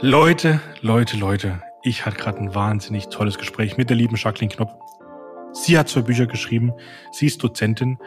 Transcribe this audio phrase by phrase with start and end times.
[0.00, 4.78] Leute, Leute, Leute, ich hatte gerade ein wahnsinnig tolles Gespräch mit der lieben Jacqueline Knopp.
[5.52, 6.72] Sie hat zwei Bücher geschrieben,
[7.10, 7.98] sie ist Dozentin,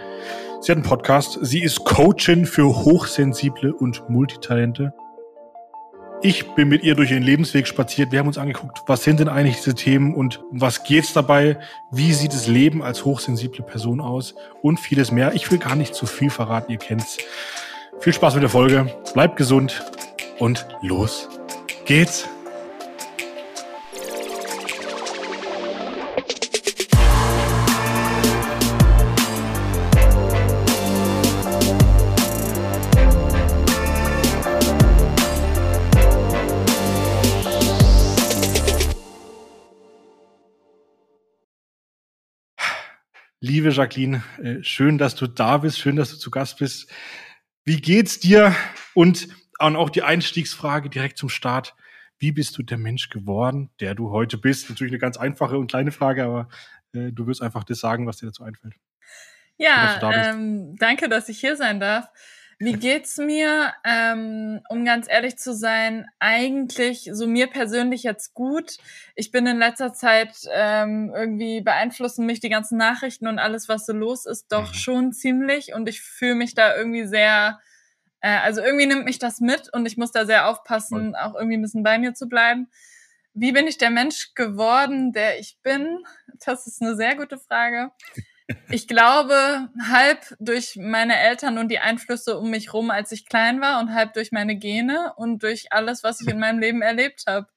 [0.62, 4.94] sie hat einen Podcast, sie ist Coachin für Hochsensible und Multitalente.
[6.22, 8.14] Ich bin mit ihr durch ihren Lebensweg spaziert.
[8.14, 11.60] Wir haben uns angeguckt, was sind denn eigentlich diese Themen und was geht's dabei?
[11.92, 14.34] Wie sieht das Leben als hochsensible Person aus?
[14.62, 15.34] Und vieles mehr.
[15.34, 17.18] Ich will gar nicht zu viel verraten, ihr kennt's.
[18.00, 18.96] Viel Spaß mit der Folge.
[19.14, 19.84] Bleibt gesund
[20.40, 21.28] und los
[21.92, 22.26] geht's.
[43.42, 46.90] Liebe Jacqueline, äh, schön, dass du da bist, schön, dass du zu Gast bist.
[47.66, 48.56] Wie geht's dir?
[48.94, 49.28] Und
[49.62, 51.76] auch die Einstiegsfrage direkt zum Start.
[52.20, 54.70] Wie bist du der Mensch geworden, der du heute bist?
[54.70, 56.50] Natürlich eine ganz einfache und kleine Frage, aber
[56.94, 58.76] äh, du wirst einfach das sagen, was dir dazu einfällt.
[59.58, 62.08] Ja, ähm, danke, dass ich hier sein darf.
[62.64, 63.74] Wie geht's mir?
[63.84, 68.78] Ähm, um ganz ehrlich zu sein, eigentlich so mir persönlich jetzt gut.
[69.16, 73.88] Ich bin in letzter Zeit ähm, irgendwie beeinflussen mich die ganzen Nachrichten und alles, was
[73.88, 74.76] so los ist, doch mhm.
[74.76, 77.60] schon ziemlich und ich fühle mich da irgendwie sehr
[78.22, 81.58] äh, also irgendwie nimmt mich das mit und ich muss da sehr aufpassen, auch irgendwie
[81.58, 82.70] ein bisschen bei mir zu bleiben.
[83.34, 86.00] Wie bin ich der Mensch geworden, der ich bin?
[86.46, 87.92] Das ist eine sehr gute Frage.
[88.70, 93.62] Ich glaube, halb durch meine Eltern und die Einflüsse um mich rum, als ich klein
[93.62, 97.24] war, und halb durch meine Gene und durch alles, was ich in meinem Leben erlebt
[97.28, 97.48] habe.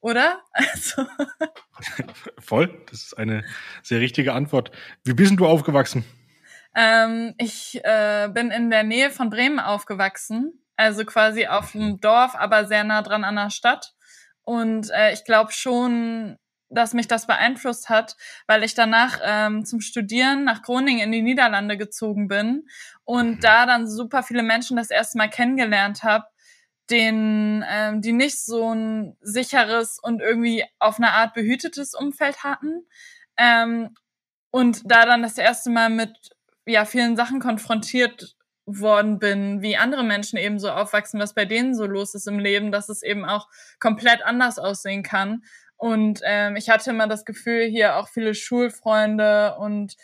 [0.00, 0.42] Oder?
[0.52, 1.06] Also.
[2.40, 3.44] Voll, das ist eine
[3.84, 4.72] sehr richtige Antwort.
[5.04, 6.04] Wie bist du aufgewachsen?
[6.74, 12.34] Ähm, ich äh, bin in der Nähe von Bremen aufgewachsen, also quasi auf dem Dorf,
[12.34, 13.92] aber sehr nah dran an der Stadt.
[14.42, 16.38] Und äh, ich glaube schon,
[16.70, 21.22] dass mich das beeinflusst hat, weil ich danach ähm, zum Studieren nach Groningen in die
[21.22, 22.66] Niederlande gezogen bin
[23.04, 23.40] und mhm.
[23.40, 26.26] da dann super viele Menschen das erste Mal kennengelernt habe,
[26.90, 32.86] den, ähm, die nicht so ein sicheres und irgendwie auf eine Art behütetes Umfeld hatten.
[33.36, 33.94] Ähm,
[34.50, 36.12] und da dann das erste Mal mit
[36.66, 41.74] ja vielen Sachen konfrontiert worden bin, wie andere Menschen eben so aufwachsen, was bei denen
[41.74, 43.48] so los ist im Leben, dass es eben auch
[43.78, 45.42] komplett anders aussehen kann.
[45.76, 49.96] Und ähm, ich hatte immer das Gefühl, hier auch viele Schulfreunde und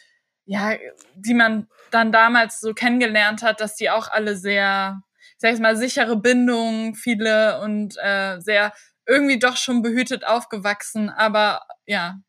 [0.46, 0.76] ja,
[1.14, 5.76] die man dann damals so kennengelernt hat, dass die auch alle sehr, ich sag mal,
[5.76, 8.72] sichere Bindungen, viele und äh, sehr
[9.06, 12.20] irgendwie doch schon behütet aufgewachsen, aber ja,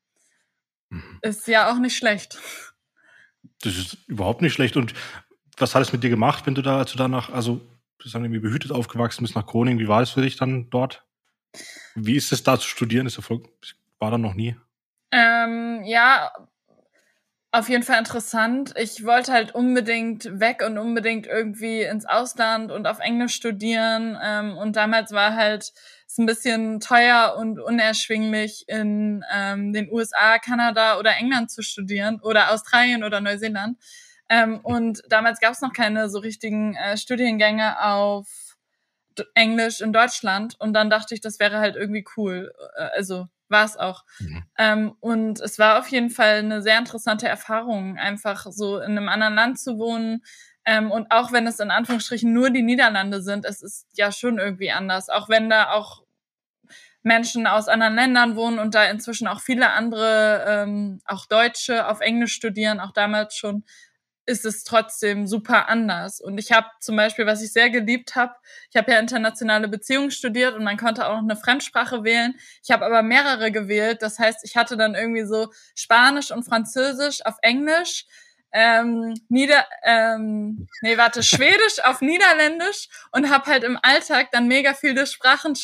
[0.90, 1.20] mhm.
[1.22, 2.38] ist ja auch nicht schlecht.
[3.62, 4.78] Das ist überhaupt nicht schlecht.
[4.78, 4.94] Und
[5.58, 8.16] was hat es mit dir gemacht, wenn du da, als du danach, also du bist
[8.16, 11.04] dann irgendwie behütet aufgewachsen bist nach Groningen, wie war es für dich dann dort?
[11.96, 13.08] Wie ist es da zu studieren?
[13.08, 13.48] Ist Erfolg,
[14.00, 14.56] war da noch nie?
[15.12, 16.32] Ähm, ja,
[17.52, 18.74] auf jeden Fall interessant.
[18.78, 24.18] Ich wollte halt unbedingt weg und unbedingt irgendwie ins Ausland und auf Englisch studieren.
[24.22, 25.74] Ähm, und damals war halt
[26.08, 32.20] es ein bisschen teuer und unerschwinglich in ähm, den USA, Kanada oder England zu studieren
[32.22, 33.78] oder Australien oder Neuseeland.
[34.30, 38.28] Ähm, und damals gab es noch keine so richtigen äh, Studiengänge auf
[39.34, 40.56] Englisch in Deutschland.
[40.60, 42.54] Und dann dachte ich, das wäre halt irgendwie cool.
[42.76, 44.04] Äh, also war es auch.
[44.20, 44.44] Mhm.
[44.58, 49.10] Ähm, und es war auf jeden Fall eine sehr interessante Erfahrung, einfach so in einem
[49.10, 50.24] anderen Land zu wohnen.
[50.68, 54.38] Ähm, und auch wenn es in Anführungsstrichen nur die Niederlande sind, es ist ja schon
[54.38, 55.08] irgendwie anders.
[55.08, 56.04] Auch wenn da auch
[57.04, 62.02] Menschen aus anderen Ländern wohnen und da inzwischen auch viele andere, ähm, auch Deutsche auf
[62.02, 63.64] Englisch studieren, auch damals schon,
[64.26, 66.20] ist es trotzdem super anders.
[66.20, 68.34] Und ich habe zum Beispiel, was ich sehr geliebt habe,
[68.70, 72.36] ich habe ja internationale Beziehungen studiert und man konnte auch noch eine Fremdsprache wählen.
[72.62, 74.02] Ich habe aber mehrere gewählt.
[74.02, 78.06] Das heißt, ich hatte dann irgendwie so Spanisch und Französisch auf Englisch,
[78.52, 84.74] ähm, Nieder, ähm, nee, warte, Schwedisch auf Niederländisch und habe halt im Alltag dann mega
[84.74, 85.56] viele Sprachen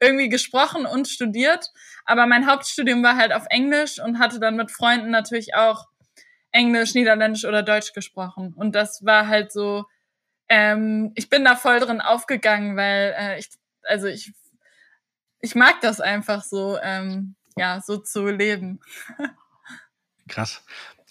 [0.00, 1.72] irgendwie gesprochen und studiert.
[2.04, 5.86] Aber mein Hauptstudium war halt auf Englisch und hatte dann mit Freunden natürlich auch
[6.52, 8.54] Englisch, Niederländisch oder Deutsch gesprochen.
[8.54, 9.84] Und das war halt so,
[10.48, 13.48] ähm, ich bin da voll drin aufgegangen, weil äh, ich,
[13.82, 14.32] also ich,
[15.40, 18.80] ich mag das einfach so, ähm, ja, so zu leben.
[20.28, 20.64] Krass.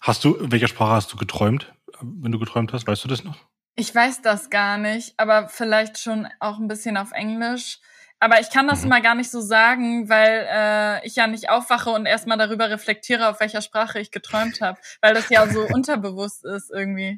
[0.06, 2.86] Hast du, welcher Sprache hast du geträumt, wenn du geträumt hast?
[2.86, 3.40] Weißt du das noch?
[3.76, 7.80] Ich weiß das gar nicht, aber vielleicht schon auch ein bisschen auf Englisch.
[8.20, 8.86] Aber ich kann das mhm.
[8.86, 13.28] immer gar nicht so sagen, weil äh, ich ja nicht aufwache und erstmal darüber reflektiere,
[13.28, 17.18] auf welcher Sprache ich geträumt habe, weil das ja so unterbewusst ist irgendwie.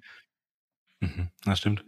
[1.01, 1.83] Mhm, das stimmt.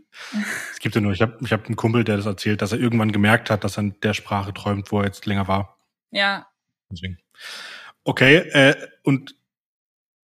[0.73, 2.79] es gibt ja nur, ich habe ich hab einen Kumpel, der das erzählt, dass er
[2.79, 5.77] irgendwann gemerkt hat, dass er in der Sprache träumt, wo er jetzt länger war.
[6.11, 6.49] Ja.
[6.91, 7.19] Deswegen.
[8.03, 9.38] Okay, äh, und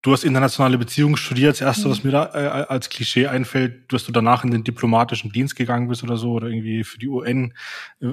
[0.04, 1.54] du hast internationale Beziehungen studiert.
[1.54, 1.90] Das erste, mhm.
[1.90, 5.88] was mir da äh, als Klischee einfällt, dass du danach in den diplomatischen Dienst gegangen
[5.88, 7.54] bist oder so oder irgendwie für die UN.
[8.00, 8.08] Äh,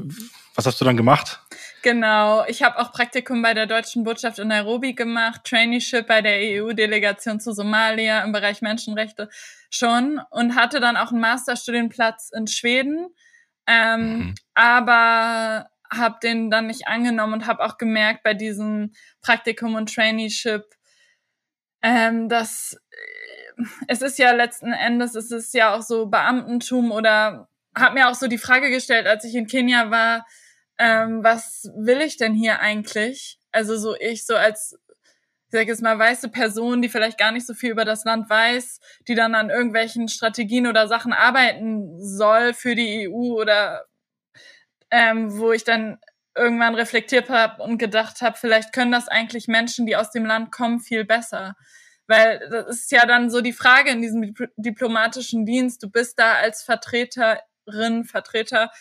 [0.55, 1.41] was hast du dann gemacht?
[1.83, 6.63] Genau, ich habe auch Praktikum bei der deutschen Botschaft in Nairobi gemacht, Traineeship bei der
[6.63, 9.29] EU-Delegation zu Somalia im Bereich Menschenrechte
[9.69, 13.07] schon und hatte dann auch einen Masterstudienplatz in Schweden,
[13.67, 14.35] ähm, mhm.
[14.53, 20.63] aber habe den dann nicht angenommen und habe auch gemerkt bei diesem Praktikum und Traineeship,
[21.81, 27.47] ähm, dass äh, es ist ja letzten Endes, es ist ja auch so Beamtentum oder
[27.75, 30.25] habe mir auch so die Frage gestellt, als ich in Kenia war,
[30.77, 33.39] ähm, was will ich denn hier eigentlich?
[33.51, 34.77] Also so ich so als
[35.51, 38.29] ich sag jetzt mal, weiße Person, die vielleicht gar nicht so viel über das Land
[38.29, 38.79] weiß,
[39.09, 43.83] die dann an irgendwelchen Strategien oder Sachen arbeiten soll für die EU oder
[44.91, 45.99] ähm, wo ich dann
[46.35, 50.51] irgendwann reflektiert habe und gedacht habe, vielleicht können das eigentlich Menschen, die aus dem Land
[50.51, 51.55] kommen, viel besser.
[52.07, 55.83] Weil das ist ja dann so die Frage in diesem diplomatischen Dienst.
[55.83, 58.71] Du bist da als Vertreterin, Vertreter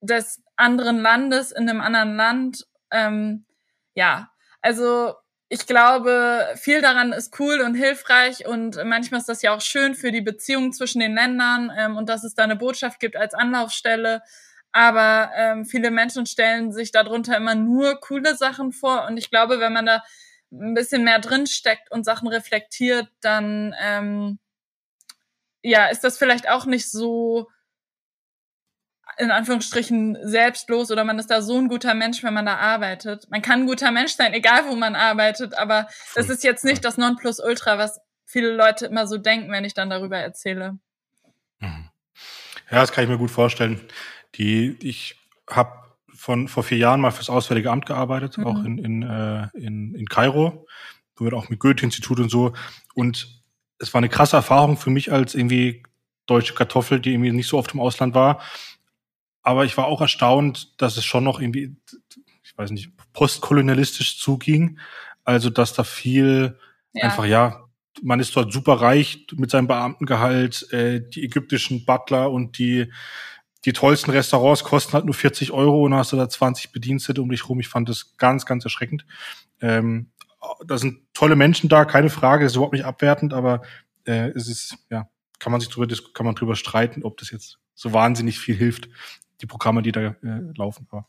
[0.00, 2.66] des anderen Landes in einem anderen Land.
[2.90, 3.46] Ähm,
[3.94, 4.30] ja,
[4.62, 5.14] also
[5.48, 9.94] ich glaube, viel daran ist cool und hilfreich und manchmal ist das ja auch schön
[9.94, 13.34] für die Beziehung zwischen den Ländern ähm, und dass es da eine Botschaft gibt als
[13.34, 14.22] Anlaufstelle.
[14.72, 19.60] Aber ähm, viele Menschen stellen sich darunter immer nur coole Sachen vor und ich glaube,
[19.60, 20.02] wenn man da
[20.52, 24.38] ein bisschen mehr drin steckt und Sachen reflektiert, dann ähm,
[25.62, 27.48] ja ist das vielleicht auch nicht so
[29.18, 33.28] in Anführungsstrichen selbstlos oder man ist da so ein guter Mensch, wenn man da arbeitet.
[33.30, 36.84] Man kann ein guter Mensch sein, egal wo man arbeitet, aber das ist jetzt nicht
[36.84, 40.78] das Nonplusultra, was viele Leute immer so denken, wenn ich dann darüber erzähle.
[41.58, 41.90] Mhm.
[42.70, 43.80] Ja, das kann ich mir gut vorstellen.
[44.34, 45.16] Die, ich
[45.48, 45.72] habe
[46.14, 48.46] von vor vier Jahren mal fürs Auswärtige Amt gearbeitet, mhm.
[48.46, 50.66] auch in, in, äh, in, in Kairo,
[51.16, 52.52] wo wir auch mit Goethe-Institut und so.
[52.94, 53.42] Und
[53.78, 55.82] es war eine krasse Erfahrung für mich als irgendwie
[56.26, 58.40] deutsche Kartoffel, die irgendwie nicht so oft im Ausland war,
[59.48, 61.74] aber ich war auch erstaunt, dass es schon noch irgendwie,
[62.42, 64.78] ich weiß nicht, postkolonialistisch zuging.
[65.24, 66.58] Also, dass da viel
[66.92, 67.04] ja.
[67.04, 67.64] einfach, ja,
[68.02, 72.92] man ist dort super reich mit seinem Beamtengehalt, äh, die ägyptischen Butler und die,
[73.64, 77.30] die tollsten Restaurants kosten halt nur 40 Euro und hast du da 20 Bedienstete um
[77.30, 77.60] dich rum.
[77.60, 79.04] Ich fand das ganz, ganz erschreckend.
[79.60, 80.10] Ähm,
[80.66, 83.62] da sind tolle Menschen da, keine Frage, ist überhaupt nicht abwertend, aber
[84.04, 85.08] äh, es ist, ja,
[85.38, 88.88] kann man sich drüber, kann man drüber streiten, ob das jetzt so wahnsinnig viel hilft
[89.40, 90.14] die Programme, die da äh,
[90.56, 90.86] laufen.
[90.90, 91.06] Aber,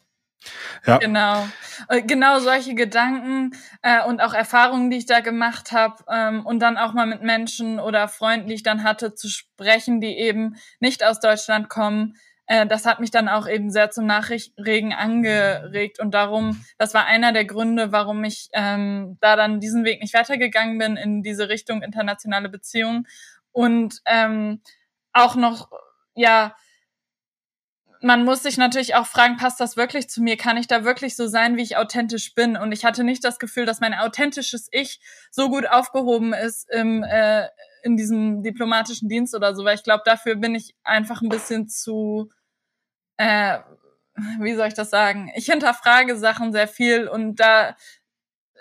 [0.86, 0.98] ja.
[0.98, 1.48] Genau.
[1.90, 3.52] Äh, genau solche Gedanken
[3.82, 7.24] äh, und auch Erfahrungen, die ich da gemacht habe ähm, und dann auch mal mit
[7.24, 12.16] Menschen oder Freunden, die ich dann hatte, zu sprechen, die eben nicht aus Deutschland kommen.
[12.50, 17.06] Äh, das hat mich dann auch eben sehr zum Nachregen angeregt und darum, das war
[17.06, 21.48] einer der Gründe, warum ich ähm, da dann diesen Weg nicht weitergegangen bin in diese
[21.48, 23.08] Richtung internationale Beziehungen
[23.52, 24.62] und ähm,
[25.14, 25.70] auch noch
[26.16, 26.56] ja
[28.02, 30.38] man muss sich natürlich auch fragen, passt das wirklich zu mir?
[30.38, 32.56] Kann ich da wirklich so sein, wie ich authentisch bin?
[32.56, 35.02] Und ich hatte nicht das Gefühl, dass mein authentisches Ich
[35.32, 37.48] so gut aufgehoben ist im, äh,
[37.84, 41.68] in diesem diplomatischen Dienst oder so, weil ich glaube, dafür bin ich einfach ein bisschen
[41.68, 42.30] zu,
[43.20, 43.60] äh,
[44.40, 45.30] wie soll ich das sagen?
[45.36, 47.76] Ich hinterfrage Sachen sehr viel und da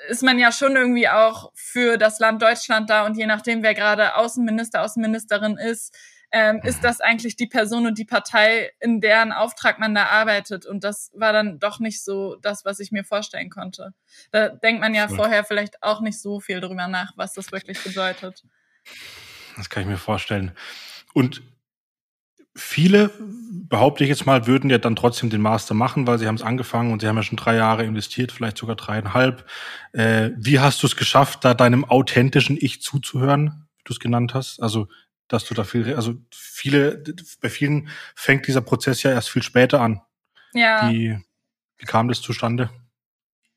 [0.08, 3.74] ist man ja schon irgendwie auch für das Land Deutschland da und je nachdem, wer
[3.74, 5.96] gerade Außenminister, Außenministerin ist,
[6.30, 10.66] ähm, ist das eigentlich die Person und die Partei, in deren Auftrag man da arbeitet.
[10.66, 13.94] Und das war dann doch nicht so das, was ich mir vorstellen konnte.
[14.30, 17.82] Da denkt man ja vorher vielleicht auch nicht so viel drüber nach, was das wirklich
[17.82, 18.44] bedeutet.
[19.56, 20.54] Das kann ich mir vorstellen.
[21.14, 21.42] Und
[22.58, 23.10] viele,
[23.68, 26.42] behaupte ich jetzt mal, würden ja dann trotzdem den Master machen, weil sie haben es
[26.42, 29.48] angefangen und sie haben ja schon drei Jahre investiert, vielleicht sogar dreieinhalb.
[29.92, 34.34] Äh, wie hast du es geschafft, da deinem authentischen Ich zuzuhören, wie du es genannt
[34.34, 34.60] hast?
[34.60, 34.88] Also
[35.28, 37.04] dass du da viel, also viele,
[37.40, 40.00] bei vielen fängt dieser Prozess ja erst viel später an.
[40.54, 40.90] Ja.
[40.90, 41.18] Wie,
[41.76, 42.70] wie kam das zustande?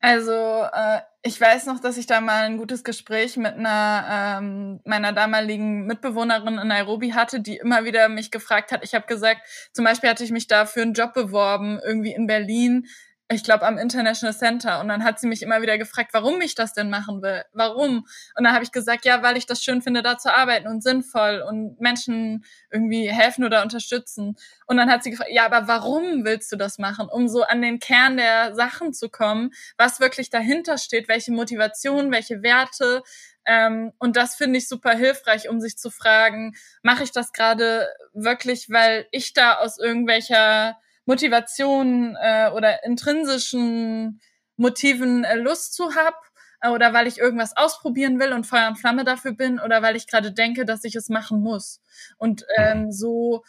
[0.04, 4.80] Also äh, ich weiß noch, dass ich da mal ein gutes Gespräch mit einer ähm,
[4.84, 8.82] meiner damaligen Mitbewohnerin in Nairobi hatte, die immer wieder mich gefragt hat.
[8.82, 9.42] Ich habe gesagt,
[9.72, 12.88] zum Beispiel hatte ich mich da für einen Job beworben, irgendwie in Berlin
[13.34, 14.80] ich glaube, am International Center.
[14.80, 17.42] Und dann hat sie mich immer wieder gefragt, warum ich das denn machen will.
[17.52, 18.06] Warum?
[18.36, 20.82] Und dann habe ich gesagt, ja, weil ich das schön finde, da zu arbeiten und
[20.82, 24.36] sinnvoll und Menschen irgendwie helfen oder unterstützen.
[24.66, 27.08] Und dann hat sie gefragt, ja, aber warum willst du das machen?
[27.10, 32.12] Um so an den Kern der Sachen zu kommen, was wirklich dahinter steht, welche Motivation,
[32.12, 33.02] welche Werte.
[33.44, 37.88] Ähm, und das finde ich super hilfreich, um sich zu fragen, mache ich das gerade
[38.12, 44.20] wirklich, weil ich da aus irgendwelcher Motivation äh, oder intrinsischen
[44.56, 46.14] Motiven äh, Lust zu hab
[46.60, 49.96] äh, oder weil ich irgendwas ausprobieren will und Feuer und Flamme dafür bin oder weil
[49.96, 51.80] ich gerade denke, dass ich es machen muss.
[52.18, 53.42] Und ähm, so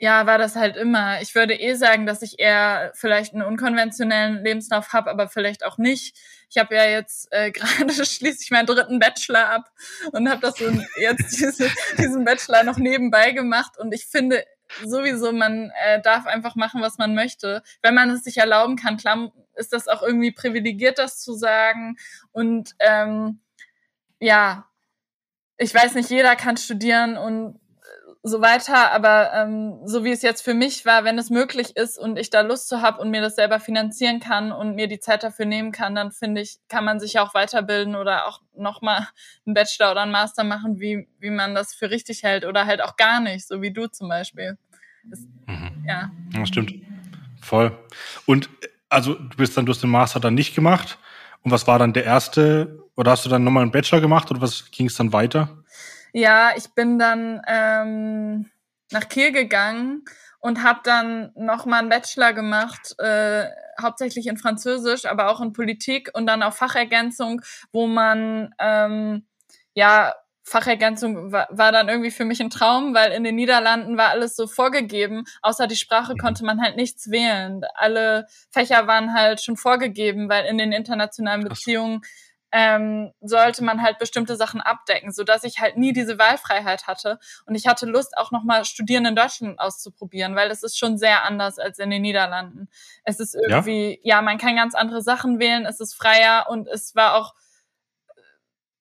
[0.00, 1.20] ja, war das halt immer.
[1.22, 5.76] Ich würde eh sagen, dass ich eher vielleicht einen unkonventionellen Lebenslauf habe, aber vielleicht auch
[5.76, 6.16] nicht.
[6.50, 9.72] Ich habe ja jetzt äh, gerade schließe ich meinen dritten Bachelor ab
[10.12, 14.44] und habe das so jetzt diese, diesen Bachelor noch nebenbei gemacht und ich finde
[14.84, 17.62] sowieso, man äh, darf einfach machen, was man möchte.
[17.82, 21.96] Wenn man es sich erlauben kann, klar ist das auch irgendwie privilegiert, das zu sagen.
[22.32, 23.40] Und ähm,
[24.20, 24.66] ja,
[25.56, 27.60] ich weiß nicht, jeder kann studieren und
[28.28, 31.98] so weiter, aber ähm, so wie es jetzt für mich war, wenn es möglich ist
[31.98, 35.00] und ich da Lust zu habe und mir das selber finanzieren kann und mir die
[35.00, 39.08] Zeit dafür nehmen kann, dann finde ich, kann man sich auch weiterbilden oder auch nochmal
[39.46, 42.82] einen Bachelor oder einen Master machen, wie, wie man das für richtig hält oder halt
[42.82, 44.56] auch gar nicht, so wie du zum Beispiel.
[45.04, 45.84] Das, mhm.
[45.86, 46.10] Ja.
[46.32, 46.74] Das stimmt.
[47.40, 47.76] Voll.
[48.26, 48.48] Und
[48.88, 50.98] also du bist dann, du hast den Master dann nicht gemacht.
[51.42, 52.84] Und was war dann der erste?
[52.96, 55.57] Oder hast du dann nochmal einen Bachelor gemacht oder was ging es dann weiter?
[56.12, 58.50] Ja, ich bin dann ähm,
[58.90, 60.04] nach Kiel gegangen
[60.40, 63.46] und habe dann noch mal einen Bachelor gemacht, äh,
[63.80, 69.26] hauptsächlich in Französisch, aber auch in Politik und dann auf Fachergänzung, wo man ähm,
[69.74, 70.14] ja
[70.48, 74.34] Fachergänzung war, war dann irgendwie für mich ein Traum, weil in den Niederlanden war alles
[74.34, 76.18] so vorgegeben, außer die Sprache mhm.
[76.18, 77.62] konnte man halt nichts wählen.
[77.74, 82.00] Alle Fächer waren halt schon vorgegeben, weil in den internationalen Beziehungen
[82.52, 87.18] ähm, sollte man halt bestimmte Sachen abdecken, so dass ich halt nie diese Wahlfreiheit hatte.
[87.46, 91.24] Und ich hatte Lust, auch nochmal Studieren in Deutschland auszuprobieren, weil es ist schon sehr
[91.24, 92.68] anders als in den Niederlanden.
[93.04, 94.16] Es ist irgendwie, ja?
[94.16, 97.34] ja, man kann ganz andere Sachen wählen, es ist freier und es war auch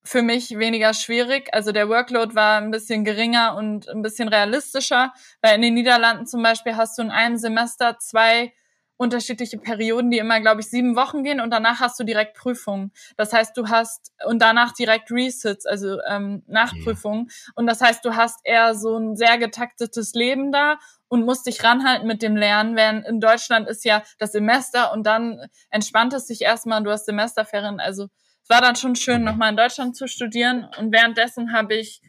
[0.08, 1.54] für mich weniger schwierig.
[1.54, 6.26] Also der Workload war ein bisschen geringer und ein bisschen realistischer, weil in den Niederlanden
[6.26, 8.54] zum Beispiel hast du in einem Semester zwei
[8.98, 12.92] unterschiedliche Perioden, die immer, glaube ich, sieben Wochen gehen und danach hast du direkt Prüfungen.
[13.16, 17.22] Das heißt, du hast und danach direkt Resits, also ähm, Nachprüfungen.
[17.22, 17.54] Mhm.
[17.56, 21.64] Und das heißt, du hast eher so ein sehr getaktetes Leben da und musst dich
[21.64, 26.28] ranhalten mit dem Lernen, während in Deutschland ist ja das Semester und dann entspannt es
[26.28, 27.80] sich erstmal und du hast Semesterferien.
[27.80, 28.08] Also
[28.44, 29.26] es war dann schon schön, mhm.
[29.26, 32.02] nochmal in Deutschland zu studieren und währenddessen habe ich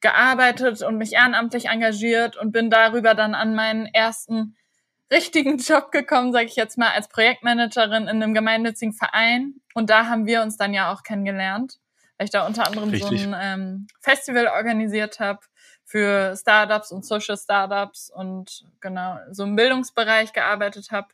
[0.00, 4.56] gearbeitet und mich ehrenamtlich engagiert und bin darüber dann an meinen ersten
[5.12, 9.54] richtigen Job gekommen, sage ich jetzt mal, als Projektmanagerin in einem gemeinnützigen Verein.
[9.74, 11.78] Und da haben wir uns dann ja auch kennengelernt,
[12.18, 13.22] weil ich da unter anderem Richtig.
[13.22, 15.40] so ein ähm, Festival organisiert habe
[15.84, 21.08] für Startups und Social Startups und genau so im Bildungsbereich gearbeitet habe.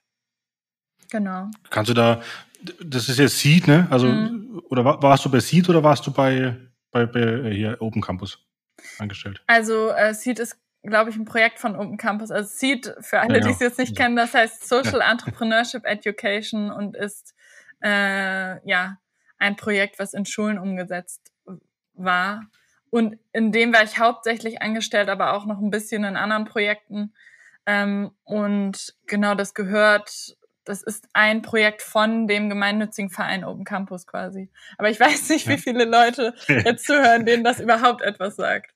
[1.11, 1.51] Genau.
[1.69, 2.23] Kannst du da,
[2.83, 3.87] das ist ja Seed, ne?
[3.91, 4.63] Also, mhm.
[4.71, 6.57] oder warst du bei Seed oder warst du bei,
[6.91, 8.39] bei, bei hier Open Campus
[8.99, 9.43] angestellt?
[9.47, 12.31] Also, äh, Seed ist glaube ich, ein Projekt von Open Campus.
[12.31, 15.01] Also SEED, für alle, ja, die es jetzt nicht kennen, das heißt Social.
[15.01, 17.35] Entrepreneurship Education und ist
[17.83, 18.99] äh, ja
[19.39, 21.33] ein Projekt, was in Schulen umgesetzt
[21.95, 22.47] war.
[22.91, 27.15] Und in dem war ich hauptsächlich angestellt, aber auch noch ein bisschen in anderen Projekten.
[27.65, 34.07] Ähm, und genau das gehört, das ist ein Projekt von dem gemeinnützigen Verein Open Campus
[34.07, 34.51] quasi.
[34.79, 38.75] Aber ich weiß nicht, wie viele Leute jetzt zuhören, denen das überhaupt etwas sagt.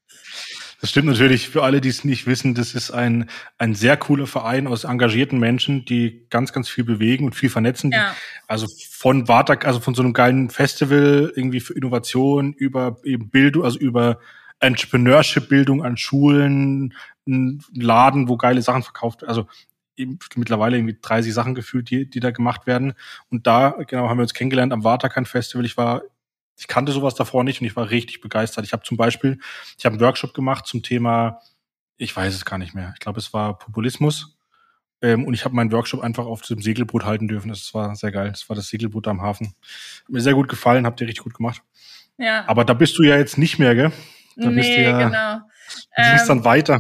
[0.81, 2.55] Das stimmt natürlich für alle, die es nicht wissen.
[2.55, 7.25] Das ist ein, ein sehr cooler Verein aus engagierten Menschen, die ganz, ganz viel bewegen
[7.25, 7.93] und viel vernetzen.
[7.93, 8.15] Ja.
[8.47, 13.65] Also von Wartag, also von so einem geilen Festival irgendwie für Innovation über eben Bildung,
[13.65, 14.19] also über
[14.61, 16.95] Entrepreneurship-Bildung an Schulen,
[17.27, 19.47] ein Laden, wo geile Sachen verkauft, also
[20.35, 22.95] mittlerweile irgendwie 30 Sachen gefühlt, die, die da gemacht werden.
[23.31, 25.65] Und da, genau, haben wir uns kennengelernt am Waterkan Festival.
[25.65, 26.03] Ich war
[26.57, 28.65] ich kannte sowas davor nicht und ich war richtig begeistert.
[28.65, 29.39] Ich habe zum Beispiel,
[29.79, 31.41] ich habe einen Workshop gemacht zum Thema,
[31.97, 32.93] ich weiß es gar nicht mehr.
[32.95, 34.37] Ich glaube, es war Populismus.
[35.03, 37.51] Ähm, und ich habe meinen Workshop einfach auf diesem Segelboot halten dürfen.
[37.51, 38.31] Das war sehr geil.
[38.31, 39.49] Das war das Segelboot am Hafen.
[39.49, 41.63] Hat mir sehr gut gefallen, habt ihr richtig gut gemacht.
[42.17, 42.45] Ja.
[42.49, 43.93] Aber da bist du ja jetzt nicht mehr, gell?
[44.37, 45.35] Da nee, bist du ja, genau.
[45.37, 46.79] Du bist ähm, dann weiter.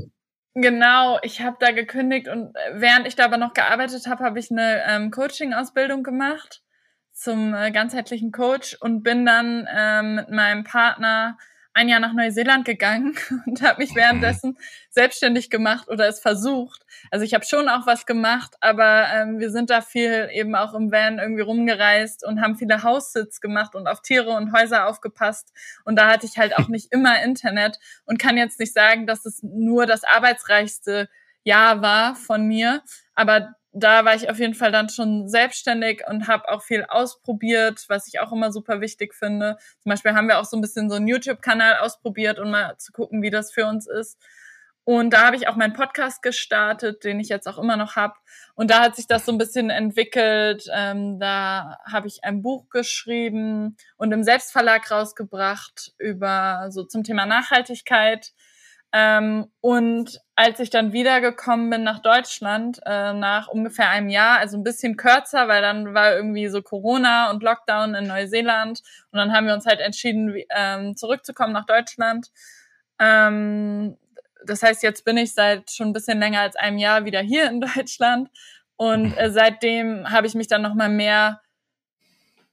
[0.55, 4.51] Genau, ich habe da gekündigt und während ich da aber noch gearbeitet habe, habe ich
[4.51, 6.63] eine ähm, Coaching-Ausbildung gemacht
[7.17, 11.39] zum äh, ganzheitlichen Coach und bin dann ähm, mit meinem Partner
[11.73, 14.59] ein Jahr nach Neuseeland gegangen und habe mich währenddessen
[14.91, 16.85] selbstständig gemacht oder es versucht.
[17.11, 20.75] Also ich habe schon auch was gemacht, aber ähm, wir sind da viel eben auch
[20.75, 25.53] im Van irgendwie rumgereist und haben viele Haussitz gemacht und auf Tiere und Häuser aufgepasst.
[25.85, 29.25] Und da hatte ich halt auch nicht immer Internet und kann jetzt nicht sagen, dass
[29.25, 31.09] es nur das arbeitsreichste
[31.45, 32.83] Jahr war von mir.
[33.15, 37.85] Aber da war ich auf jeden Fall dann schon selbstständig und habe auch viel ausprobiert,
[37.89, 39.59] was ich auch immer super wichtig finde.
[39.81, 42.93] Zum Beispiel haben wir auch so ein bisschen so einen YouTube-Kanal ausprobiert, um mal zu
[42.93, 44.19] gucken, wie das für uns ist.
[44.85, 48.15] Und da habe ich auch meinen Podcast gestartet, den ich jetzt auch immer noch habe.
[48.55, 50.65] Und da hat sich das so ein bisschen entwickelt.
[50.73, 57.27] Ähm, da habe ich ein Buch geschrieben und im Selbstverlag rausgebracht über so zum Thema
[57.27, 58.33] Nachhaltigkeit.
[58.99, 64.57] Ähm, und als ich dann wiedergekommen bin nach Deutschland, äh, nach ungefähr einem Jahr, also
[64.57, 68.81] ein bisschen kürzer, weil dann war irgendwie so Corona und Lockdown in Neuseeland.
[69.11, 72.31] Und dann haben wir uns halt entschieden, ähm, zurückzukommen nach Deutschland.
[72.99, 73.99] Ähm,
[74.47, 77.51] das heißt, jetzt bin ich seit schon ein bisschen länger als einem Jahr wieder hier
[77.51, 78.31] in Deutschland.
[78.77, 81.43] Und äh, seitdem habe ich mich dann nochmal mehr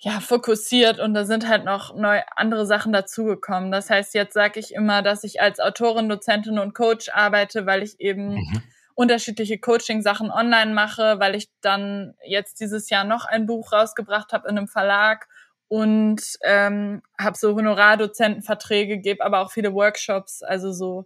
[0.04, 3.72] ja, fokussiert und da sind halt noch neu andere Sachen dazugekommen.
[3.72, 7.84] Das heißt, jetzt sage ich immer, dass ich als Autorin, Dozentin und Coach arbeite, weil
[7.84, 8.62] ich eben mhm.
[8.96, 14.50] unterschiedliche Coaching-Sachen online mache, weil ich dann jetzt dieses Jahr noch ein Buch rausgebracht habe
[14.50, 15.30] in einem Verlag
[15.70, 21.06] und ähm, habe so Honorardozentenverträge, gebe aber auch viele Workshops, also so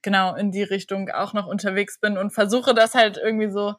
[0.00, 3.74] genau in die Richtung auch noch unterwegs bin und versuche das halt irgendwie so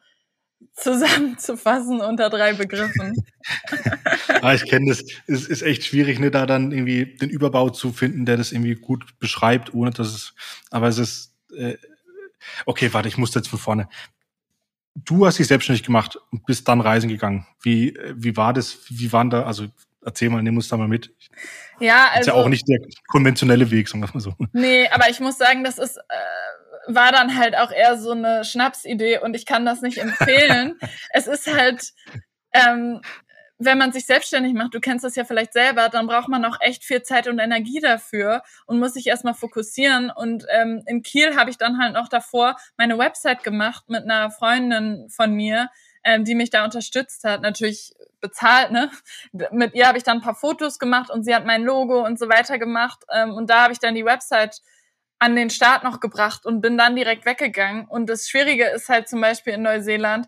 [0.74, 3.24] zusammenzufassen unter drei Begriffen.
[4.42, 5.04] ah, ich kenne das.
[5.26, 8.74] Es ist echt schwierig, ne, da dann irgendwie den Überbau zu finden, der das irgendwie
[8.74, 10.34] gut beschreibt, ohne dass es.
[10.70, 11.34] Aber es ist.
[11.56, 11.76] Äh,
[12.66, 13.88] okay, warte, ich muss jetzt von vorne.
[14.94, 17.46] Du hast dich selbstständig gemacht und bist dann reisen gegangen.
[17.62, 18.78] Wie wie war das?
[18.88, 19.44] Wie waren da?
[19.44, 19.66] Also
[20.04, 21.14] erzähl mal, nimm uns da mal mit.
[21.78, 22.20] Ja, also.
[22.20, 24.34] ist ja also auch nicht der konventionelle Weg, sagen wir mal so.
[24.52, 25.96] Nee, aber ich muss sagen, das ist.
[25.96, 26.00] Äh,
[26.86, 30.78] war dann halt auch eher so eine Schnapsidee und ich kann das nicht empfehlen.
[31.12, 31.92] es ist halt,
[32.52, 33.00] ähm,
[33.58, 36.56] wenn man sich selbstständig macht, du kennst das ja vielleicht selber, dann braucht man auch
[36.60, 40.10] echt viel Zeit und Energie dafür und muss sich erstmal fokussieren.
[40.10, 44.30] Und ähm, in Kiel habe ich dann halt noch davor meine Website gemacht mit einer
[44.30, 45.68] Freundin von mir,
[46.04, 47.42] ähm, die mich da unterstützt hat.
[47.42, 48.90] Natürlich bezahlt, ne?
[49.52, 52.18] Mit ihr habe ich dann ein paar Fotos gemacht und sie hat mein Logo und
[52.18, 53.04] so weiter gemacht.
[53.12, 54.62] Ähm, und da habe ich dann die Website
[55.20, 57.86] an den Start noch gebracht und bin dann direkt weggegangen.
[57.86, 60.26] Und das Schwierige ist halt zum Beispiel in Neuseeland,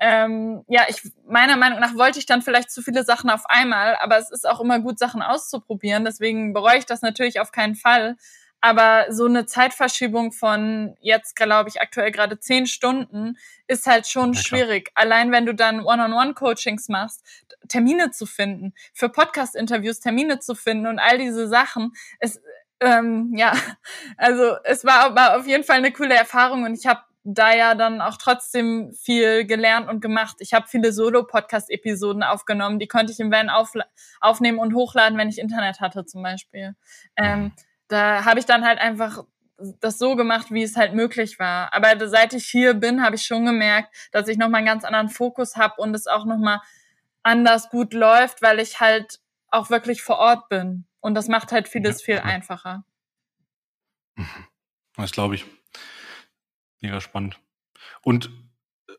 [0.00, 3.96] ähm, ja, ich meiner Meinung nach wollte ich dann vielleicht zu viele Sachen auf einmal,
[4.00, 6.04] aber es ist auch immer gut, Sachen auszuprobieren.
[6.04, 8.16] Deswegen bereue ich das natürlich auf keinen Fall.
[8.60, 14.32] Aber so eine Zeitverschiebung von jetzt, glaube ich, aktuell gerade zehn Stunden ist halt schon
[14.32, 14.90] ja, schwierig.
[14.94, 17.22] Allein wenn du dann One-on-One-Coachings machst,
[17.68, 21.92] Termine zu finden, für Podcast-Interviews Termine zu finden und all diese Sachen.
[22.18, 22.40] Es,
[22.80, 23.52] ähm, ja,
[24.16, 27.74] also es war aber auf jeden Fall eine coole Erfahrung und ich habe da ja
[27.74, 30.36] dann auch trotzdem viel gelernt und gemacht.
[30.40, 33.72] Ich habe viele Solo-Podcast-Episoden aufgenommen, die konnte ich im Van auf,
[34.20, 36.76] aufnehmen und hochladen, wenn ich Internet hatte zum Beispiel.
[37.16, 37.52] Ähm,
[37.88, 39.24] da habe ich dann halt einfach
[39.80, 41.72] das so gemacht, wie es halt möglich war.
[41.72, 45.08] Aber seit ich hier bin, habe ich schon gemerkt, dass ich nochmal einen ganz anderen
[45.08, 46.60] Fokus habe und es auch nochmal
[47.22, 49.20] anders gut läuft, weil ich halt
[49.54, 50.86] auch wirklich vor Ort bin.
[51.00, 52.04] Und das macht halt vieles ja.
[52.04, 52.84] viel einfacher.
[54.96, 55.44] Das glaube ich.
[56.80, 57.38] Mega spannend.
[58.02, 58.30] Und
[58.88, 58.92] äh,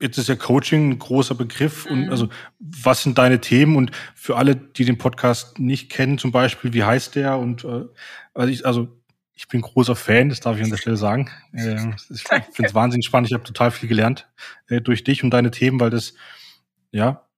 [0.00, 1.86] jetzt ist ja Coaching ein großer Begriff.
[1.86, 1.92] Mhm.
[1.92, 2.28] Und also,
[2.58, 3.76] was sind deine Themen?
[3.76, 7.38] Und für alle, die den Podcast nicht kennen, zum Beispiel, wie heißt der?
[7.38, 7.84] Und äh,
[8.34, 8.88] also ich, also
[9.34, 11.30] ich bin großer Fan, das darf ich an der Stelle sagen.
[11.52, 13.28] Äh, ich finde es wahnsinnig spannend.
[13.28, 14.28] Ich habe total viel gelernt
[14.68, 16.14] äh, durch dich und deine Themen, weil das,
[16.90, 17.28] ja,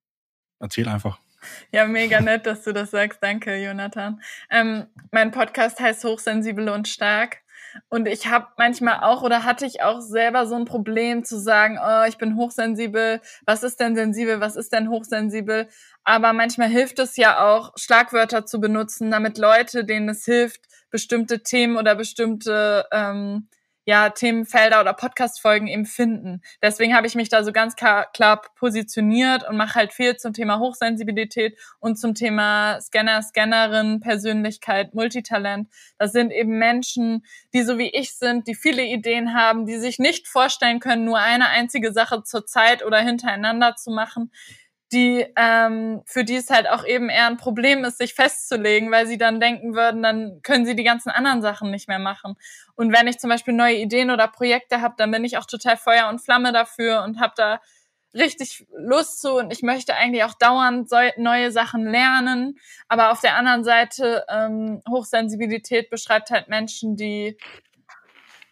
[0.59, 1.19] erzähl einfach.
[1.73, 3.23] Ja, mega nett, dass du das sagst.
[3.23, 4.21] Danke, Jonathan.
[4.51, 7.39] Ähm, mein Podcast heißt Hochsensibel und Stark.
[7.89, 11.79] Und ich habe manchmal auch oder hatte ich auch selber so ein Problem zu sagen,
[11.83, 13.21] oh, ich bin hochsensibel.
[13.45, 14.41] Was ist denn sensibel?
[14.41, 15.69] Was ist denn hochsensibel?
[16.05, 21.43] Aber manchmal hilft es ja auch, Schlagwörter zu benutzen, damit Leute, denen es hilft, bestimmte
[21.43, 23.49] Themen oder bestimmte ähm,
[23.87, 26.42] ja, Themenfelder oder Podcast-Folgen eben finden.
[26.61, 30.33] Deswegen habe ich mich da so ganz klar, klar positioniert und mache halt viel zum
[30.33, 35.68] Thema Hochsensibilität und zum Thema Scanner, Scannerin, Persönlichkeit, Multitalent.
[35.99, 40.01] Das sind eben Menschen, die so wie ich sind, die viele Ideen haben, die sich
[40.01, 44.33] nicht vorstellen können, nur eine einzige Sache zur Zeit oder hintereinander zu machen,
[44.92, 49.07] die ähm, für die es halt auch eben eher ein Problem ist, sich festzulegen, weil
[49.07, 52.37] sie dann denken würden, dann können sie die ganzen anderen Sachen nicht mehr machen.
[52.77, 55.77] Und wenn ich zum Beispiel neue Ideen oder Projekte habe, dann bin ich auch total
[55.77, 57.61] Feuer und Flamme dafür und habe da
[58.14, 62.59] richtig Lust zu und ich möchte eigentlich auch dauernd neue Sachen lernen.
[62.88, 67.37] Aber auf der anderen Seite, ähm, Hochsensibilität beschreibt halt Menschen, die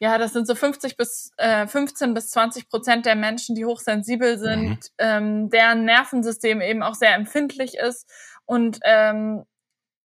[0.05, 4.39] ja, das sind so 50 bis äh, 15 bis 20 Prozent der Menschen, die hochsensibel
[4.39, 4.79] sind, mhm.
[4.99, 8.07] ähm, deren Nervensystem eben auch sehr empfindlich ist
[8.45, 9.45] und ähm,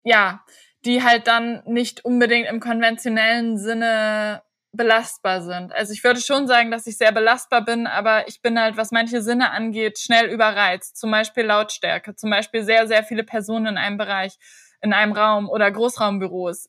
[0.04, 0.44] ja,
[0.84, 5.72] die halt dann nicht unbedingt im konventionellen Sinne belastbar sind.
[5.72, 8.92] Also ich würde schon sagen, dass ich sehr belastbar bin, aber ich bin halt, was
[8.92, 10.96] manche Sinne angeht, schnell überreizt.
[10.96, 14.38] Zum Beispiel Lautstärke, zum Beispiel sehr, sehr viele Personen in einem Bereich,
[14.80, 16.68] in einem Raum oder Großraumbüros.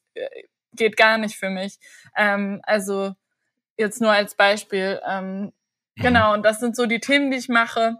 [0.76, 1.80] Geht gar nicht für mich.
[2.16, 3.14] Ähm, also
[3.78, 5.00] jetzt nur als Beispiel.
[5.08, 5.52] Ähm, mhm.
[5.96, 7.98] Genau, und das sind so die Themen, die ich mache.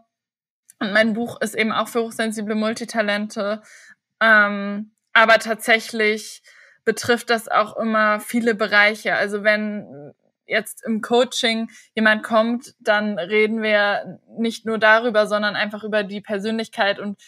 [0.80, 3.62] Und mein Buch ist eben auch für hochsensible Multitalente.
[4.22, 6.42] Ähm, aber tatsächlich
[6.86, 9.16] betrifft das auch immer viele Bereiche.
[9.16, 10.14] Also wenn
[10.46, 16.22] jetzt im Coaching jemand kommt, dann reden wir nicht nur darüber, sondern einfach über die
[16.22, 17.20] Persönlichkeit und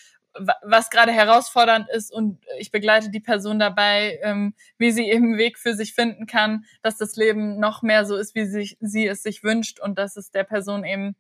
[0.64, 5.38] was gerade herausfordernd ist und ich begleite die Person dabei, ähm, wie sie eben einen
[5.38, 9.08] Weg für sich finden kann, dass das Leben noch mehr so ist, wie sie, sie
[9.08, 11.16] es sich wünscht und dass es der Person eben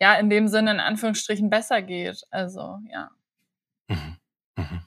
[0.00, 2.22] ja in dem Sinne in Anführungsstrichen besser geht.
[2.30, 3.10] Also ja.
[3.88, 4.16] Mhm.
[4.56, 4.80] Mhm.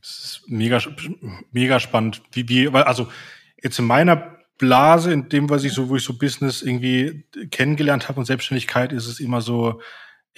[0.00, 0.80] Das ist mega,
[1.50, 2.22] mega spannend.
[2.32, 3.10] Wie, wie, also
[3.62, 8.08] jetzt in meiner Blase, in dem, was ich so, wo ich so Business irgendwie kennengelernt
[8.08, 9.80] habe und Selbstständigkeit, ist es immer so,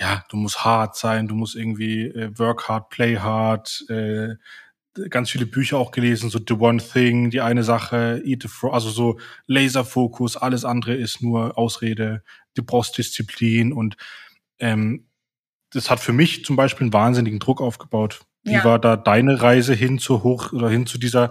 [0.00, 4.36] ja, du musst hart sein, du musst irgendwie äh, work hard, play hard, äh,
[5.10, 8.72] ganz viele Bücher auch gelesen, so The One Thing, die eine Sache, Eat the Frog,
[8.72, 13.96] also so Laserfokus, alles andere ist nur Ausrede, du brauchst Disziplin und
[14.58, 15.06] ähm,
[15.70, 18.22] das hat für mich zum Beispiel einen wahnsinnigen Druck aufgebaut.
[18.42, 18.64] Wie ja.
[18.64, 21.30] war da deine Reise hin zu hoch oder hin zu dieser,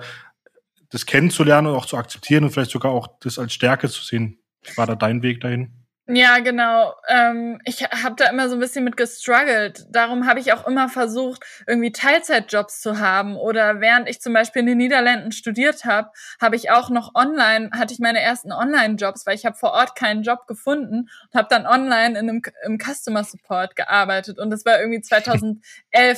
[0.90, 4.40] das kennenzulernen und auch zu akzeptieren und vielleicht sogar auch das als Stärke zu sehen?
[4.62, 5.79] Wie war da dein Weg dahin?
[6.12, 6.96] Ja, genau.
[7.08, 9.86] Ähm, ich habe da immer so ein bisschen mit gestruggelt.
[9.92, 13.38] Darum habe ich auch immer versucht, irgendwie Teilzeitjobs zu haben.
[13.38, 16.10] Oder während ich zum Beispiel in den Niederlanden studiert habe,
[16.42, 19.96] habe ich auch noch online, hatte ich meine ersten Online-Jobs, weil ich habe vor Ort
[19.96, 24.40] keinen Job gefunden und habe dann online in einem, im Customer Support gearbeitet.
[24.40, 25.62] Und das war irgendwie 2011,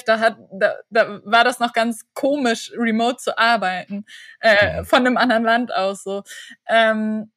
[0.05, 4.05] da, hat, da, da war das noch ganz komisch, remote zu arbeiten,
[4.39, 6.23] äh, von einem anderen Land aus so.
[6.69, 7.29] Ähm,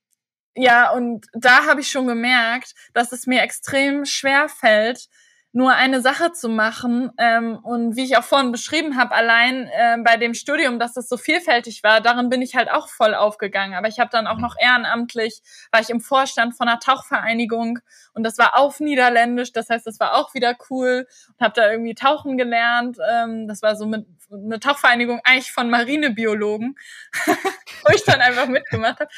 [0.56, 5.08] ja, und da habe ich schon gemerkt, dass es mir extrem schwer fällt,
[5.54, 7.12] nur eine Sache zu machen.
[7.16, 11.08] Ähm, und wie ich auch vorhin beschrieben habe, allein äh, bei dem Studium, dass das
[11.08, 13.74] so vielfältig war, darin bin ich halt auch voll aufgegangen.
[13.74, 17.78] Aber ich habe dann auch noch ehrenamtlich, war ich im Vorstand von einer Tauchvereinigung
[18.14, 21.70] und das war auf Niederländisch, das heißt, das war auch wieder cool und habe da
[21.70, 22.98] irgendwie tauchen gelernt.
[23.08, 26.74] Ähm, das war so mit eine Tauchvereinigung eigentlich von Marinebiologen,
[27.84, 29.10] wo ich dann einfach mitgemacht habe.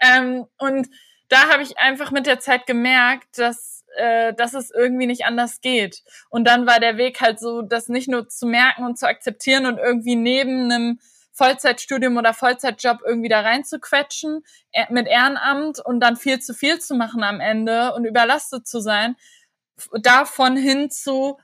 [0.00, 0.88] Ähm, und
[1.28, 5.60] da habe ich einfach mit der Zeit gemerkt, dass, äh, dass es irgendwie nicht anders
[5.60, 6.02] geht.
[6.28, 9.66] Und dann war der Weg halt so, das nicht nur zu merken und zu akzeptieren
[9.66, 11.00] und irgendwie neben einem
[11.32, 16.94] Vollzeitstudium oder Vollzeitjob irgendwie da reinzuquetschen äh, mit Ehrenamt und dann viel zu viel zu
[16.94, 19.16] machen am Ende und überlastet zu sein.
[19.92, 21.38] Davon hin zu,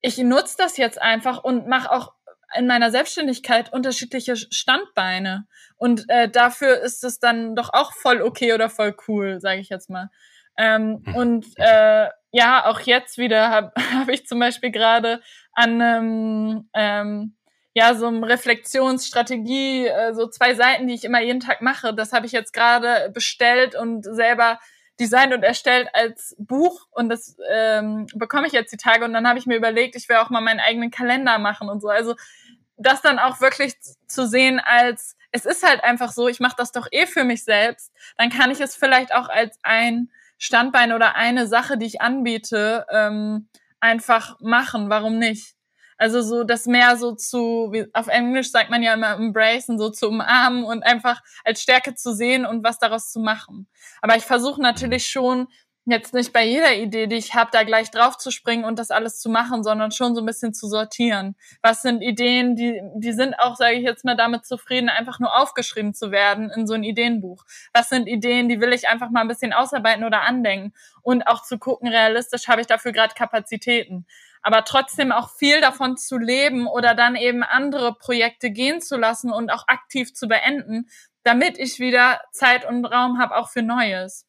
[0.00, 2.14] ich nutze das jetzt einfach und mache auch
[2.56, 5.46] in meiner Selbstständigkeit unterschiedliche Standbeine.
[5.76, 9.68] Und äh, dafür ist es dann doch auch voll okay oder voll cool, sage ich
[9.68, 10.10] jetzt mal.
[10.56, 11.14] Ähm, hm.
[11.16, 15.20] und äh, ja, auch jetzt wieder habe hab ich zum Beispiel gerade
[15.52, 17.36] an einem, ähm,
[17.74, 22.12] ja, so einem Reflexionsstrategie, äh, so zwei Seiten, die ich immer jeden Tag mache, das
[22.12, 24.60] habe ich jetzt gerade bestellt und selber
[25.00, 29.28] designt und erstellt als Buch und das ähm, bekomme ich jetzt die Tage und dann
[29.28, 31.88] habe ich mir überlegt, ich will auch mal meinen eigenen Kalender machen und so.
[31.88, 32.14] Also
[32.84, 33.74] das dann auch wirklich
[34.06, 37.44] zu sehen als, es ist halt einfach so, ich mache das doch eh für mich
[37.44, 42.00] selbst, dann kann ich es vielleicht auch als ein Standbein oder eine Sache, die ich
[42.00, 43.48] anbiete, ähm,
[43.80, 44.90] einfach machen.
[44.90, 45.54] Warum nicht?
[45.96, 49.90] Also so das mehr so zu, wie auf Englisch sagt man ja immer embracen, so
[49.90, 53.68] zu umarmen und einfach als Stärke zu sehen und was daraus zu machen.
[54.02, 55.46] Aber ich versuche natürlich schon
[55.86, 58.90] jetzt nicht bei jeder Idee, die ich habe, da gleich drauf zu springen und das
[58.90, 61.36] alles zu machen, sondern schon so ein bisschen zu sortieren.
[61.62, 65.36] Was sind Ideen, die, die sind auch, sage ich jetzt mal, damit zufrieden, einfach nur
[65.36, 67.44] aufgeschrieben zu werden in so ein Ideenbuch.
[67.74, 71.42] Was sind Ideen, die will ich einfach mal ein bisschen ausarbeiten oder andenken und auch
[71.42, 74.06] zu gucken, realistisch habe ich dafür gerade Kapazitäten.
[74.40, 79.32] Aber trotzdem auch viel davon zu leben oder dann eben andere Projekte gehen zu lassen
[79.32, 80.88] und auch aktiv zu beenden,
[81.24, 84.26] damit ich wieder Zeit und Raum habe auch für Neues.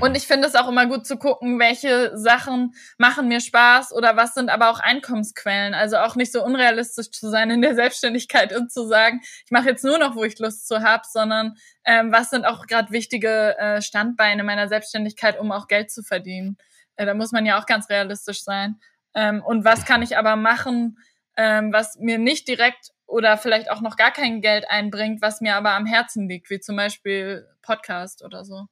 [0.00, 0.16] Und mhm.
[0.16, 4.34] ich finde es auch immer gut zu gucken, welche Sachen machen mir Spaß oder was
[4.34, 5.74] sind aber auch Einkommensquellen.
[5.74, 9.68] Also auch nicht so unrealistisch zu sein in der Selbstständigkeit und zu sagen, ich mache
[9.70, 13.56] jetzt nur noch, wo ich Lust zu habe, sondern ähm, was sind auch gerade wichtige
[13.58, 16.58] äh, Standbeine meiner Selbstständigkeit, um auch Geld zu verdienen.
[16.96, 18.80] Äh, da muss man ja auch ganz realistisch sein.
[19.14, 20.98] Ähm, und was kann ich aber machen,
[21.36, 25.56] ähm, was mir nicht direkt oder vielleicht auch noch gar kein Geld einbringt, was mir
[25.56, 28.66] aber am Herzen liegt, wie zum Beispiel Podcast oder so.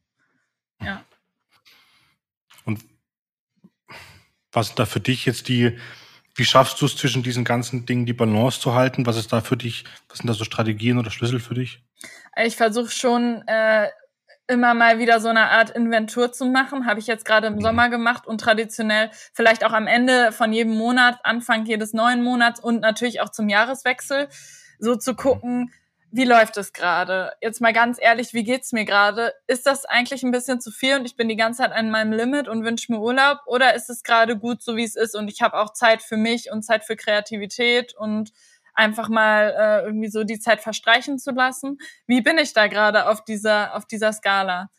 [0.85, 1.05] Ja.
[2.65, 2.85] Und
[4.53, 5.79] was sind da für dich jetzt die,
[6.37, 9.07] wie schaffst du es zwischen diesen ganzen Dingen die Balance zu halten?
[9.07, 11.83] Was ist da für dich, was sind da so Strategien oder Schlüssel für dich?
[12.37, 13.89] Ich versuche schon äh,
[14.47, 16.87] immer mal wieder so eine Art Inventur zu machen.
[16.87, 17.61] Habe ich jetzt gerade im mhm.
[17.61, 22.61] Sommer gemacht und traditionell vielleicht auch am Ende von jedem Monat, Anfang jedes neuen Monats
[22.61, 24.29] und natürlich auch zum Jahreswechsel,
[24.79, 25.73] so zu gucken,
[26.17, 27.33] wie läuft es gerade?
[27.41, 29.35] Jetzt mal ganz ehrlich, wie geht's mir gerade?
[29.49, 32.13] Ist das eigentlich ein bisschen zu viel und ich bin die ganze Zeit an meinem
[32.13, 33.39] Limit und wünsche mir Urlaub?
[33.47, 36.17] Oder ist es gerade gut, so wie es ist und ich habe auch Zeit für
[36.17, 38.31] mich und Zeit für Kreativität und
[38.75, 41.79] einfach mal äh, irgendwie so die Zeit verstreichen zu lassen.
[42.07, 44.71] Wie bin ich da gerade auf dieser, auf dieser Skala?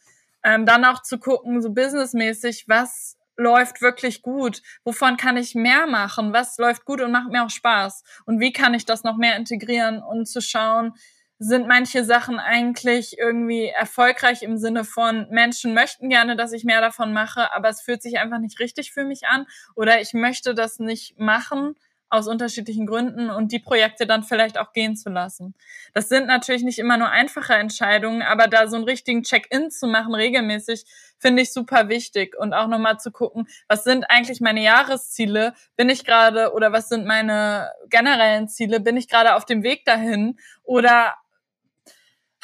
[0.42, 4.62] Ähm, dann auch zu gucken, so businessmäßig, was läuft wirklich gut?
[4.86, 6.32] Wovon kann ich mehr machen?
[6.32, 8.04] Was läuft gut und macht mir auch Spaß?
[8.26, 10.94] Und wie kann ich das noch mehr integrieren und zu schauen,
[11.38, 16.82] sind manche Sachen eigentlich irgendwie erfolgreich im Sinne von Menschen möchten gerne, dass ich mehr
[16.82, 19.46] davon mache, aber es fühlt sich einfach nicht richtig für mich an
[19.76, 21.76] oder ich möchte das nicht machen
[22.10, 25.56] aus unterschiedlichen Gründen und die Projekte dann vielleicht auch gehen zu lassen.
[25.94, 29.88] Das sind natürlich nicht immer nur einfache Entscheidungen, aber da so einen richtigen Check-in zu
[29.88, 30.86] machen regelmäßig,
[31.18, 35.54] finde ich super wichtig und auch nochmal zu gucken, was sind eigentlich meine Jahresziele?
[35.76, 38.80] Bin ich gerade oder was sind meine generellen Ziele?
[38.80, 41.16] Bin ich gerade auf dem Weg dahin oder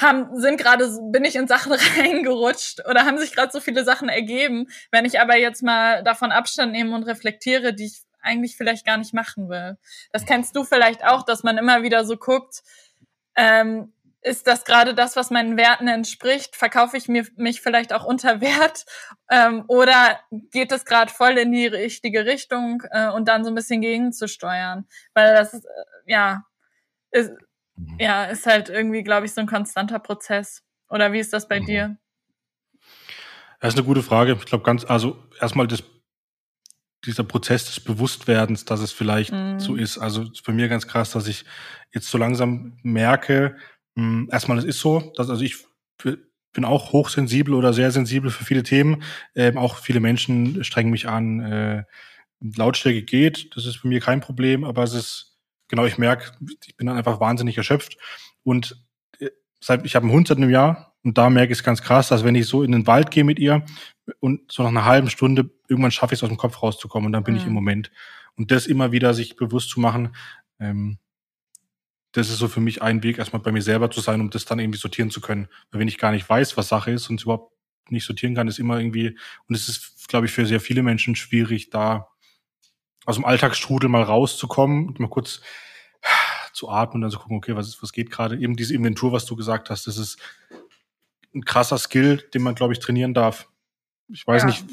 [0.02, 4.10] haben, sind gerade, bin ich in Sachen reingerutscht oder haben sich gerade so viele Sachen
[4.10, 4.68] ergeben.
[4.92, 8.98] Wenn ich aber jetzt mal davon Abstand nehme und reflektiere, die ich eigentlich vielleicht gar
[8.98, 9.78] nicht machen will.
[10.12, 12.62] Das kennst du vielleicht auch, dass man immer wieder so guckt,
[13.36, 16.56] ähm, ist das gerade das, was meinen Werten entspricht?
[16.56, 18.86] Verkaufe ich mir, mich vielleicht auch unter Wert?
[19.30, 20.20] Ähm, oder
[20.52, 24.88] geht es gerade voll in die richtige Richtung äh, und dann so ein bisschen gegenzusteuern?
[25.16, 25.60] Weil das äh,
[26.06, 26.44] ja,
[27.10, 27.32] ist,
[27.88, 27.98] mhm.
[28.00, 30.64] ja, ist halt irgendwie, glaube ich, so ein konstanter Prozess.
[30.90, 31.66] Oder wie ist das bei mhm.
[31.66, 31.98] dir?
[33.60, 34.34] Das ist eine gute Frage.
[34.34, 35.84] Ich glaube ganz, also erstmal das
[37.06, 39.58] dieser Prozess des Bewusstwerdens, dass es vielleicht mm.
[39.58, 39.98] so ist.
[39.98, 41.46] Also für mir ganz krass, dass ich
[41.92, 43.56] jetzt so langsam merke,
[43.96, 45.66] mh, hm, erstmal es ist so, dass also ich
[46.54, 49.04] bin auch hochsensibel oder sehr sensibel für viele Themen.
[49.36, 51.40] Ähm, auch viele Menschen strengen mich an.
[51.40, 51.84] Äh,
[52.40, 55.31] Lautstärke geht, das ist bei mir kein Problem, aber es ist
[55.72, 56.32] genau, ich merke,
[56.68, 57.98] ich bin dann einfach wahnsinnig erschöpft
[58.44, 58.86] und
[59.20, 59.30] äh,
[59.60, 62.10] seit ich habe einen Hund seit einem Jahr und da merke ich es ganz krass,
[62.10, 63.66] dass wenn ich so in den Wald gehe mit ihr
[64.20, 67.14] und so nach einer halben Stunde irgendwann schaffe ich es aus dem Kopf rauszukommen und
[67.14, 67.40] dann bin mhm.
[67.40, 67.56] ich im mhm.
[67.56, 67.92] Moment.
[68.36, 70.16] Und das immer wieder sich bewusst zu machen,
[70.60, 71.00] ähm,
[72.12, 74.46] das ist so für mich ein Weg, erstmal bei mir selber zu sein, um das
[74.46, 75.48] dann irgendwie sortieren zu können.
[75.72, 77.54] Weil wenn ich gar nicht weiß, was Sache ist und es überhaupt
[77.90, 81.16] nicht sortieren kann, ist immer irgendwie, und es ist, glaube ich, für sehr viele Menschen
[81.16, 82.11] schwierig, da
[83.06, 85.42] aus dem Alltagsstrudel mal rauszukommen und mal kurz
[86.54, 88.38] zu atmen und dann zu gucken, okay, was ist, was geht gerade?
[88.38, 90.18] Eben diese Inventur, was du gesagt hast, das ist
[91.34, 93.48] ein krasser Skill, den man, glaube ich, trainieren darf.
[94.10, 94.48] Ich weiß ja.
[94.48, 94.66] nicht,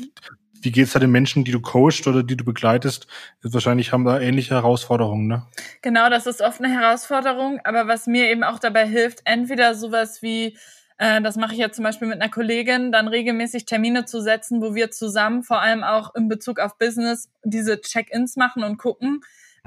[0.60, 3.06] wie geht's da den Menschen, die du coachst oder die du begleitest?
[3.42, 5.46] Wahrscheinlich haben da ähnliche Herausforderungen, ne?
[5.82, 10.20] Genau, das ist oft eine Herausforderung, aber was mir eben auch dabei hilft, entweder sowas
[10.22, 10.56] wie
[10.98, 14.60] äh, das mache ich jetzt zum Beispiel mit einer Kollegin, dann regelmäßig Termine zu setzen,
[14.60, 19.20] wo wir zusammen, vor allem auch in Bezug auf Business, diese Check-ins machen und gucken,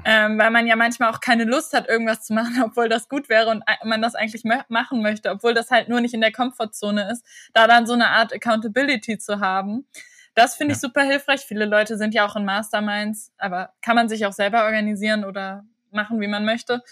[0.04, 3.28] ähm, weil man ja manchmal auch keine Lust hat, irgendwas zu machen, obwohl das gut
[3.28, 7.10] wäre und man das eigentlich machen möchte, obwohl das halt nur nicht in der Komfortzone
[7.10, 9.86] ist, da dann so eine Art Accountability zu haben.
[10.34, 10.76] Das finde ja.
[10.76, 11.40] ich super hilfreich.
[11.40, 15.64] Viele Leute sind ja auch in Masterminds, aber kann man sich auch selber organisieren oder
[15.90, 16.82] machen, wie man möchte.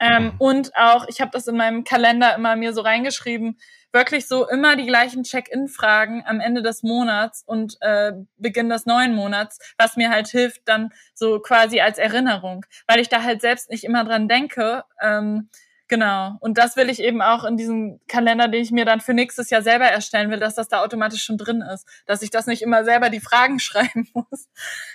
[0.00, 3.56] Ähm, und auch, ich habe das in meinem Kalender immer mir so reingeschrieben,
[3.92, 9.14] wirklich so immer die gleichen Check-in-Fragen am Ende des Monats und äh, Beginn des neuen
[9.14, 13.70] Monats, was mir halt hilft, dann so quasi als Erinnerung, weil ich da halt selbst
[13.70, 14.84] nicht immer dran denke.
[15.00, 15.48] Ähm,
[15.88, 16.36] Genau.
[16.40, 19.48] Und das will ich eben auch in diesem Kalender, den ich mir dann für nächstes
[19.48, 21.86] Jahr selber erstellen will, dass das da automatisch schon drin ist.
[22.04, 24.48] Dass ich das nicht immer selber die Fragen schreiben muss.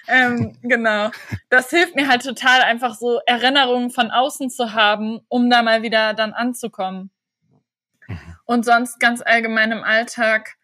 [0.07, 1.09] Ähm, genau.
[1.49, 5.81] Das hilft mir halt total einfach so Erinnerungen von außen zu haben, um da mal
[5.81, 7.09] wieder dann anzukommen.
[8.45, 10.55] Und sonst ganz allgemein im Alltag,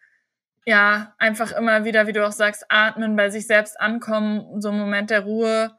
[0.66, 4.78] ja, einfach immer wieder, wie du auch sagst, atmen, bei sich selbst ankommen, so ein
[4.78, 5.76] Moment der Ruhe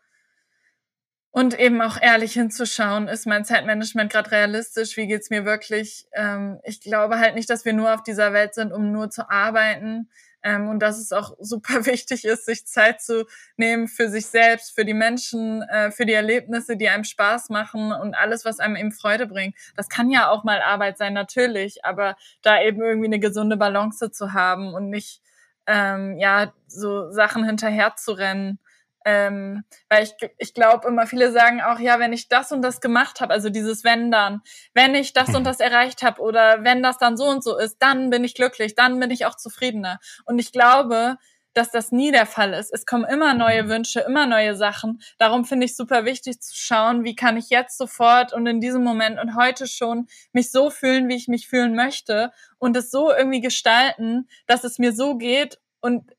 [1.31, 4.97] und eben auch ehrlich hinzuschauen, ist mein Zeitmanagement gerade realistisch?
[4.97, 6.05] Wie geht's mir wirklich?
[6.11, 9.29] Ähm, ich glaube halt nicht, dass wir nur auf dieser Welt sind, um nur zu
[9.29, 10.09] arbeiten.
[10.43, 13.25] Ähm, und dass es auch super wichtig ist, sich Zeit zu
[13.57, 17.91] nehmen für sich selbst, für die Menschen, äh, für die Erlebnisse, die einem Spaß machen
[17.91, 19.55] und alles, was einem eben Freude bringt.
[19.75, 24.11] Das kann ja auch mal Arbeit sein, natürlich, aber da eben irgendwie eine gesunde Balance
[24.11, 25.21] zu haben und nicht
[25.67, 28.59] ähm, ja, so Sachen hinterher zu rennen.
[29.03, 32.81] Ähm, weil ich, ich glaube immer, viele sagen auch, ja, wenn ich das und das
[32.81, 34.41] gemacht habe, also dieses wenn dann,
[34.73, 35.45] wenn ich das und mhm.
[35.45, 38.75] das erreicht habe oder wenn das dann so und so ist, dann bin ich glücklich,
[38.75, 39.99] dann bin ich auch zufriedener.
[40.25, 41.17] Und ich glaube,
[41.53, 42.71] dass das nie der Fall ist.
[42.73, 45.01] Es kommen immer neue Wünsche, immer neue Sachen.
[45.17, 48.83] Darum finde ich super wichtig zu schauen, wie kann ich jetzt sofort und in diesem
[48.83, 53.11] Moment und heute schon mich so fühlen, wie ich mich fühlen möchte und es so
[53.11, 56.09] irgendwie gestalten, dass es mir so geht und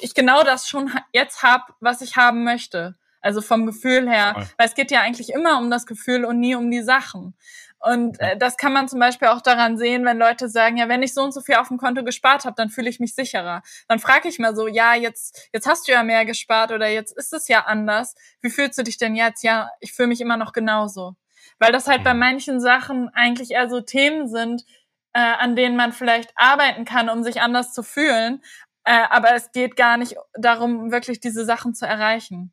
[0.00, 2.96] ich genau das schon jetzt hab, was ich haben möchte.
[3.20, 6.54] Also vom Gefühl her, weil es geht ja eigentlich immer um das Gefühl und nie
[6.54, 7.34] um die Sachen.
[7.80, 11.02] Und äh, das kann man zum Beispiel auch daran sehen, wenn Leute sagen, ja, wenn
[11.02, 13.62] ich so und so viel auf dem Konto gespart habe, dann fühle ich mich sicherer.
[13.86, 17.16] Dann frage ich mal so, ja, jetzt, jetzt hast du ja mehr gespart oder jetzt
[17.16, 18.14] ist es ja anders.
[18.40, 19.42] Wie fühlst du dich denn jetzt?
[19.44, 21.14] Ja, ich fühle mich immer noch genauso.
[21.58, 22.20] Weil das halt bei mhm.
[22.20, 24.64] manchen Sachen eigentlich eher so Themen sind,
[25.12, 28.42] äh, an denen man vielleicht arbeiten kann, um sich anders zu fühlen.
[28.84, 32.52] Äh, aber es geht gar nicht darum, wirklich diese Sachen zu erreichen.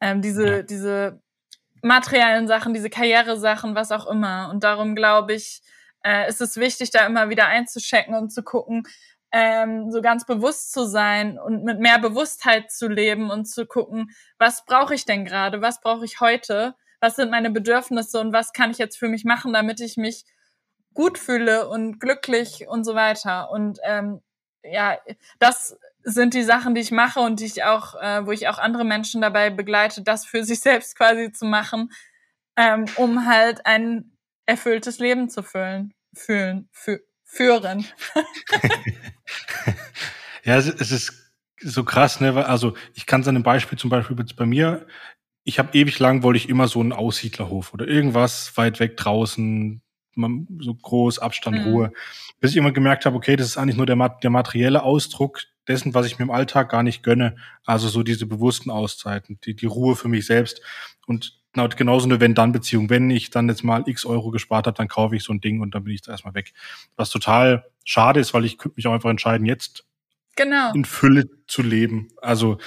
[0.00, 0.62] Ähm, diese, ja.
[0.62, 1.22] diese
[1.82, 4.50] materiellen Sachen, diese Karrieresachen, was auch immer.
[4.50, 5.62] Und darum glaube ich,
[6.04, 8.84] äh, ist es wichtig, da immer wieder einzuchecken und zu gucken,
[9.32, 14.10] ähm, so ganz bewusst zu sein und mit mehr Bewusstheit zu leben und zu gucken,
[14.38, 18.52] was brauche ich denn gerade, was brauche ich heute, was sind meine Bedürfnisse und was
[18.52, 20.24] kann ich jetzt für mich machen, damit ich mich
[20.94, 23.50] gut fühle und glücklich und so weiter.
[23.50, 24.20] Und ähm,
[24.64, 24.98] ja,
[25.38, 28.58] das sind die Sachen, die ich mache und die ich auch, äh, wo ich auch
[28.58, 31.92] andere Menschen dabei begleite, das für sich selbst quasi zu machen,
[32.56, 34.12] ähm, um halt ein
[34.46, 37.86] erfülltes Leben zu füllen, fühlen, fü führen.
[40.44, 42.44] ja, es, ist so krass, ne?
[42.44, 44.84] Also ich kann es an einem Beispiel zum Beispiel bei mir.
[45.44, 49.80] Ich habe ewig lang wollte ich immer so einen Aussiedlerhof oder irgendwas weit weg draußen,
[50.14, 51.72] so groß, Abstand, mhm.
[51.72, 51.92] Ruhe.
[52.40, 55.94] Bis ich immer gemerkt habe, okay, das ist eigentlich nur der, der materielle Ausdruck dessen,
[55.94, 57.36] was ich mir im Alltag gar nicht gönne.
[57.64, 60.62] Also so diese bewussten Auszeiten, die, die Ruhe für mich selbst.
[61.06, 62.90] Und genauso eine Wenn-Dann-Beziehung.
[62.90, 65.60] Wenn ich dann jetzt mal x Euro gespart habe, dann kaufe ich so ein Ding
[65.60, 66.52] und dann bin ich da erstmal weg.
[66.96, 69.84] Was total schade ist, weil ich könnte mich auch einfach entscheiden, jetzt
[70.36, 70.72] genau.
[70.74, 72.08] in Fülle zu leben.
[72.22, 72.58] Also,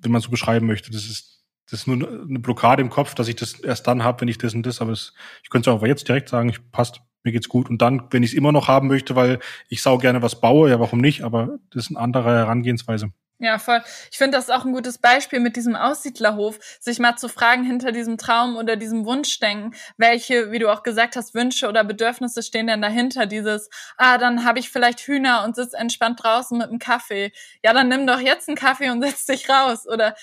[0.00, 1.35] wenn man so beschreiben möchte, das ist
[1.70, 4.38] das ist nur eine Blockade im Kopf, dass ich das erst dann habe, wenn ich
[4.38, 7.32] das und das, aber das, ich könnte es auch jetzt direkt sagen, ich passt, mir
[7.32, 7.68] geht's gut.
[7.68, 10.70] Und dann, wenn ich es immer noch haben möchte, weil ich sau gerne was baue,
[10.70, 11.22] ja, warum nicht?
[11.22, 13.10] Aber das ist eine andere Herangehensweise.
[13.38, 13.82] Ja, voll.
[14.10, 17.92] Ich finde das auch ein gutes Beispiel mit diesem Aussiedlerhof, sich mal zu fragen hinter
[17.92, 22.66] diesem Traum oder diesem Wunschdenken, welche, wie du auch gesagt hast, Wünsche oder Bedürfnisse stehen
[22.68, 23.26] denn dahinter?
[23.26, 27.30] Dieses, ah, dann habe ich vielleicht Hühner und sitze entspannt draußen mit einem Kaffee.
[27.62, 29.86] Ja, dann nimm doch jetzt einen Kaffee und setz dich raus.
[29.86, 30.14] Oder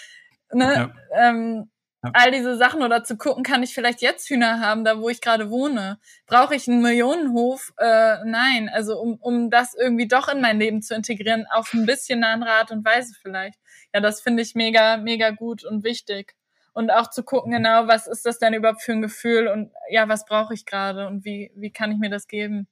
[0.54, 1.30] ne, ja.
[1.30, 1.70] ähm,
[2.04, 2.12] ja.
[2.14, 5.22] all diese Sachen oder zu gucken, kann ich vielleicht jetzt Hühner haben, da wo ich
[5.22, 6.00] gerade wohne?
[6.28, 7.74] Brauche ich einen Millionenhof?
[7.78, 11.86] Äh, nein, also um, um das irgendwie doch in mein Leben zu integrieren, auf ein
[11.86, 13.60] bisschen eine andere Art und Weise vielleicht.
[13.94, 16.36] Ja, das finde ich mega, mega gut und wichtig.
[16.74, 20.10] Und auch zu gucken, genau, was ist das denn überhaupt für ein Gefühl und ja,
[20.10, 22.68] was brauche ich gerade und wie, wie kann ich mir das geben?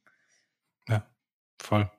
[0.88, 1.06] Ja,
[1.62, 1.90] voll.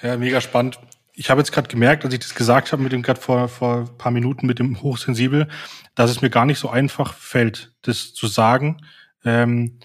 [0.00, 0.78] Ja, mega spannend
[1.18, 3.86] ich habe jetzt gerade gemerkt, als ich das gesagt habe, mit dem gerade vor, vor
[3.96, 5.48] paar Minuten mit dem Hochsensibel,
[5.94, 8.82] dass es mir gar nicht so einfach fällt, das zu sagen,
[9.24, 9.78] ähm,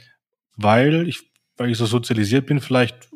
[0.58, 3.10] weil ich, weil ich so sozialisiert bin, vielleicht,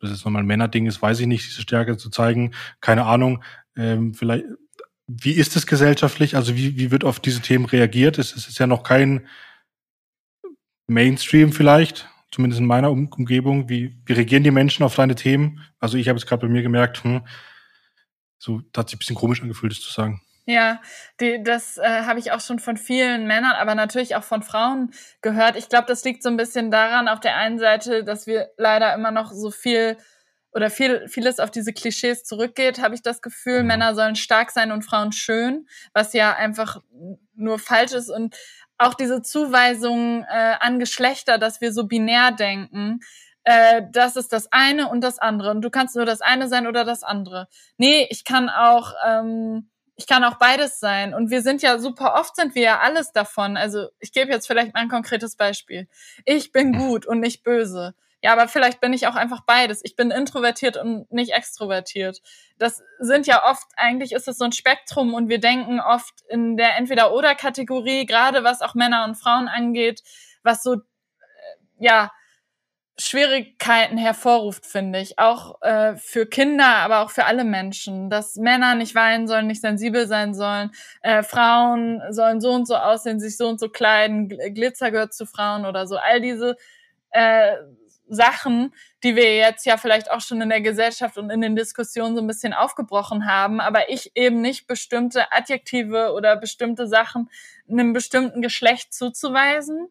[0.00, 3.42] das ist nochmal ein Männerding ist, weiß ich nicht, diese Stärke zu zeigen, keine Ahnung,
[3.74, 4.44] ähm, vielleicht,
[5.06, 6.36] wie ist es gesellschaftlich?
[6.36, 8.18] Also wie, wie wird auf diese Themen reagiert?
[8.18, 9.26] Es, es ist ja noch kein
[10.86, 13.70] Mainstream vielleicht, zumindest in meiner um Umgebung.
[13.70, 15.60] Wie, wie reagieren die Menschen auf deine Themen?
[15.78, 17.22] Also ich habe jetzt gerade bei mir gemerkt, hm,
[18.42, 20.20] so, das hat sich ein bisschen komisch angefühlt, das zu sagen.
[20.46, 20.80] Ja,
[21.20, 24.92] die, das äh, habe ich auch schon von vielen Männern, aber natürlich auch von Frauen
[25.20, 25.54] gehört.
[25.54, 28.92] Ich glaube, das liegt so ein bisschen daran, auf der einen Seite, dass wir leider
[28.94, 29.96] immer noch so viel
[30.52, 33.62] oder viel, vieles auf diese Klischees zurückgeht, habe ich das Gefühl, ja.
[33.62, 36.82] Männer sollen stark sein und Frauen schön, was ja einfach
[37.34, 38.10] nur falsch ist.
[38.10, 38.36] Und
[38.78, 42.98] auch diese Zuweisung äh, an Geschlechter, dass wir so binär denken,
[43.44, 45.50] äh, das ist das eine und das andere.
[45.50, 47.48] Und du kannst nur das eine sein oder das andere.
[47.76, 51.14] Nee, ich kann auch, ähm, ich kann auch beides sein.
[51.14, 53.56] Und wir sind ja super oft sind wir ja alles davon.
[53.56, 55.88] Also ich gebe jetzt vielleicht mal ein konkretes Beispiel.
[56.24, 57.94] Ich bin gut und nicht böse.
[58.24, 59.80] Ja, aber vielleicht bin ich auch einfach beides.
[59.82, 62.22] Ich bin introvertiert und nicht extrovertiert.
[62.56, 66.56] Das sind ja oft, eigentlich ist es so ein Spektrum und wir denken oft in
[66.56, 70.04] der Entweder-Oder-Kategorie, gerade was auch Männer und Frauen angeht,
[70.44, 70.78] was so, äh,
[71.80, 72.12] ja,
[72.98, 75.18] Schwierigkeiten hervorruft, finde ich.
[75.18, 78.10] Auch äh, für Kinder, aber auch für alle Menschen.
[78.10, 80.70] Dass Männer nicht weinen sollen, nicht sensibel sein sollen.
[81.00, 84.28] Äh, Frauen sollen so und so aussehen, sich so und so kleiden.
[84.28, 85.96] Glitzer gehört zu Frauen oder so.
[85.96, 86.56] All diese
[87.10, 87.56] äh,
[88.08, 92.14] Sachen, die wir jetzt ja vielleicht auch schon in der Gesellschaft und in den Diskussionen
[92.14, 97.30] so ein bisschen aufgebrochen haben, aber ich eben nicht bestimmte Adjektive oder bestimmte Sachen
[97.70, 99.88] einem bestimmten Geschlecht zuzuweisen.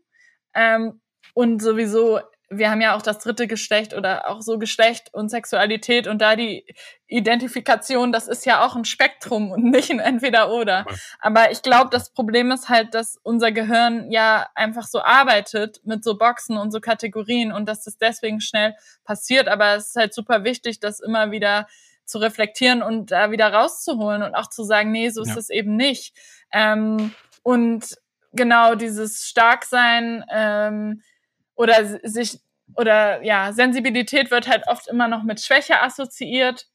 [0.53, 1.01] Ähm,
[1.33, 2.19] und sowieso
[2.53, 6.35] wir haben ja auch das dritte Geschlecht oder auch so Geschlecht und Sexualität und da
[6.35, 6.65] die
[7.07, 10.85] Identifikation, das ist ja auch ein Spektrum und nicht ein Entweder-Oder.
[11.19, 16.03] Aber ich glaube, das Problem ist halt, dass unser Gehirn ja einfach so arbeitet mit
[16.03, 18.75] so Boxen und so Kategorien und dass das deswegen schnell
[19.05, 19.47] passiert.
[19.47, 21.67] Aber es ist halt super wichtig, das immer wieder
[22.03, 25.77] zu reflektieren und da wieder rauszuholen und auch zu sagen, nee, so ist es eben
[25.77, 26.13] nicht.
[26.51, 27.95] Ähm, und
[28.33, 31.01] genau dieses Starksein, ähm,
[31.55, 32.39] oder sich
[32.75, 36.67] oder ja, Sensibilität wird halt oft immer noch mit Schwäche assoziiert.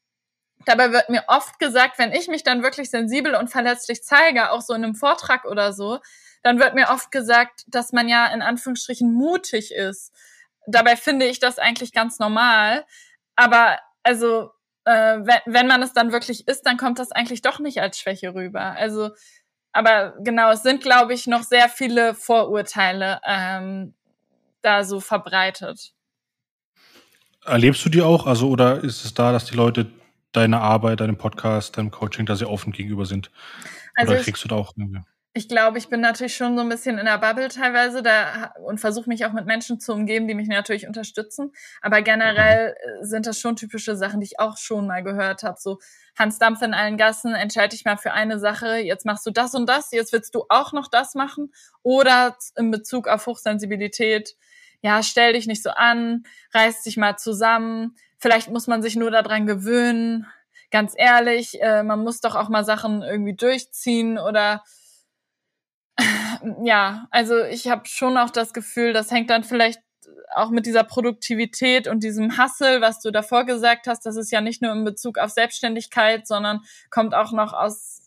[0.65, 4.61] Dabei wird mir oft gesagt, wenn ich mich dann wirklich sensibel und verletzlich zeige, auch
[4.61, 5.99] so in einem Vortrag oder so,
[6.43, 10.13] dann wird mir oft gesagt, dass man ja in Anführungsstrichen mutig ist.
[10.67, 12.85] Dabei finde ich das eigentlich ganz normal.
[13.35, 14.51] Aber also,
[14.85, 17.99] äh, wenn, wenn man es dann wirklich ist, dann kommt das eigentlich doch nicht als
[17.99, 18.75] Schwäche rüber.
[18.77, 19.11] Also,
[19.73, 23.93] aber genau, es sind, glaube ich, noch sehr viele Vorurteile, ähm,
[24.67, 25.93] da so verbreitet.
[27.45, 28.27] Erlebst du die auch?
[28.27, 29.89] Also, oder ist es da, dass die Leute
[30.33, 33.31] deine Arbeit, deinem Podcast, deinem Coaching da sehr offen gegenüber sind?
[33.95, 34.99] Also oder kriegst ich, du da auch irgendwie?
[35.33, 38.79] Ich glaube, ich bin natürlich schon so ein bisschen in der Bubble teilweise da und
[38.79, 41.51] versuche mich auch mit Menschen zu umgeben, die mich natürlich unterstützen.
[41.81, 43.05] Aber generell mhm.
[43.05, 45.57] sind das schon typische Sachen, die ich auch schon mal gehört habe.
[45.59, 45.77] So
[46.17, 49.53] Hans Dampf in allen Gassen, entscheide dich mal für eine Sache, jetzt machst du das
[49.53, 51.53] und das, jetzt willst du auch noch das machen.
[51.83, 54.35] Oder in Bezug auf Hochsensibilität,
[54.81, 56.23] ja, stell dich nicht so an,
[56.53, 57.95] reiß dich mal zusammen.
[58.19, 60.27] Vielleicht muss man sich nur daran gewöhnen.
[60.71, 64.63] Ganz ehrlich, äh, man muss doch auch mal Sachen irgendwie durchziehen oder
[66.63, 69.81] ja, also ich habe schon auch das Gefühl, das hängt dann vielleicht
[70.35, 74.41] auch mit dieser Produktivität und diesem Hustle, was du davor gesagt hast, das ist ja
[74.41, 78.06] nicht nur in Bezug auf Selbstständigkeit, sondern kommt auch noch aus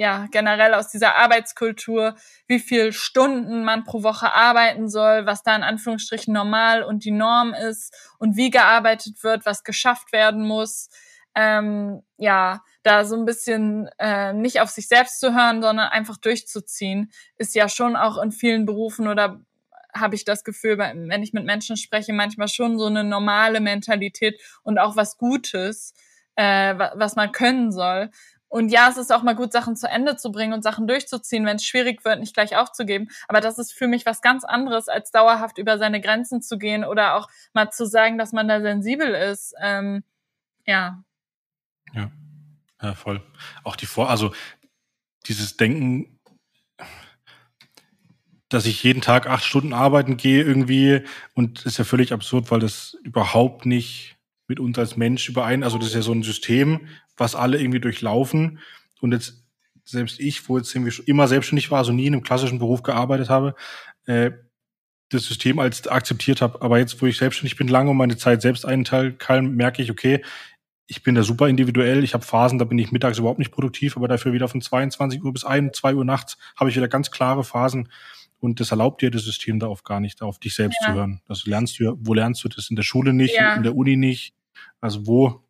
[0.00, 2.14] ja, generell aus dieser Arbeitskultur,
[2.46, 7.10] wie viel Stunden man pro Woche arbeiten soll, was da in Anführungsstrichen normal und die
[7.10, 10.88] Norm ist und wie gearbeitet wird, was geschafft werden muss.
[11.34, 16.16] Ähm, ja, da so ein bisschen äh, nicht auf sich selbst zu hören, sondern einfach
[16.16, 19.42] durchzuziehen, ist ja schon auch in vielen Berufen oder
[19.92, 24.40] habe ich das Gefühl, wenn ich mit Menschen spreche, manchmal schon so eine normale Mentalität
[24.62, 25.92] und auch was Gutes,
[26.36, 28.10] äh, was man können soll.
[28.50, 31.46] Und ja, es ist auch mal gut, Sachen zu Ende zu bringen und Sachen durchzuziehen,
[31.46, 33.08] wenn es schwierig wird, nicht gleich aufzugeben.
[33.28, 36.84] Aber das ist für mich was ganz anderes, als dauerhaft über seine Grenzen zu gehen
[36.84, 39.54] oder auch mal zu sagen, dass man da sensibel ist.
[39.62, 40.02] Ähm,
[40.66, 41.02] ja.
[41.94, 42.10] Ja.
[42.82, 43.22] Ja, voll.
[43.62, 44.32] Auch die Vor, also
[45.26, 46.18] dieses Denken,
[48.48, 52.58] dass ich jeden Tag acht Stunden arbeiten gehe irgendwie und ist ja völlig absurd, weil
[52.58, 54.16] das überhaupt nicht
[54.48, 55.62] mit uns als Mensch überein.
[55.62, 56.88] Also das ist ja so ein System,
[57.20, 58.58] was alle irgendwie durchlaufen.
[59.00, 59.44] Und jetzt
[59.84, 62.82] selbst ich, wo jetzt irgendwie schon immer selbstständig war, also nie in einem klassischen Beruf
[62.82, 63.54] gearbeitet habe,
[64.06, 64.30] äh,
[65.10, 66.62] das System als akzeptiert habe.
[66.62, 70.22] Aber jetzt, wo ich selbstständig bin, lange und meine Zeit selbst einteile, merke ich, okay,
[70.86, 72.02] ich bin da super individuell.
[72.02, 75.22] Ich habe Phasen, da bin ich mittags überhaupt nicht produktiv, aber dafür wieder von 22
[75.22, 77.88] Uhr bis 1, 2 Uhr nachts habe ich wieder ganz klare Phasen.
[78.40, 80.88] Und das erlaubt dir das System da auf gar nicht, auf dich selbst ja.
[80.88, 81.20] zu hören.
[81.28, 82.70] Das lernst du, wo lernst du das?
[82.70, 83.54] In der Schule nicht, ja.
[83.54, 84.34] in der Uni nicht.
[84.80, 85.44] Also wo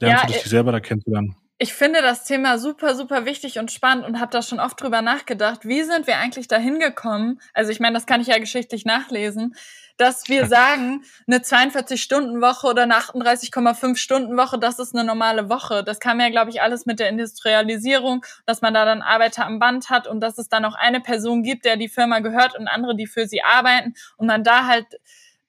[0.00, 1.36] lernst ja, du das, dich selber da kennenzulernen?
[1.62, 5.02] Ich finde das Thema super, super wichtig und spannend und habe da schon oft drüber
[5.02, 5.66] nachgedacht.
[5.66, 7.38] Wie sind wir eigentlich dahin gekommen?
[7.52, 9.54] Also ich meine, das kann ich ja geschichtlich nachlesen,
[9.98, 15.84] dass wir sagen, eine 42-Stunden-Woche oder eine 38,5-Stunden-Woche, das ist eine normale Woche.
[15.84, 19.58] Das kam ja, glaube ich, alles mit der Industrialisierung, dass man da dann Arbeiter am
[19.58, 22.68] Band hat und dass es dann auch eine Person gibt, der die Firma gehört und
[22.68, 24.86] andere, die für sie arbeiten und man da halt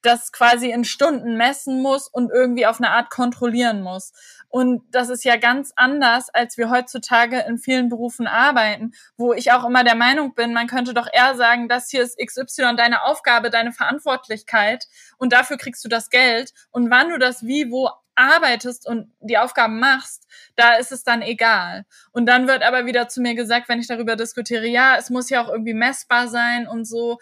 [0.01, 4.13] das quasi in Stunden messen muss und irgendwie auf eine Art kontrollieren muss.
[4.49, 9.51] Und das ist ja ganz anders, als wir heutzutage in vielen Berufen arbeiten, wo ich
[9.51, 13.03] auch immer der Meinung bin, man könnte doch eher sagen, das hier ist XY deine
[13.03, 14.87] Aufgabe, deine Verantwortlichkeit
[15.17, 16.53] und dafür kriegst du das Geld.
[16.71, 21.21] Und wann du das wie, wo arbeitest und die Aufgaben machst, da ist es dann
[21.21, 21.85] egal.
[22.11, 25.29] Und dann wird aber wieder zu mir gesagt, wenn ich darüber diskutiere, ja, es muss
[25.29, 27.19] ja auch irgendwie messbar sein und so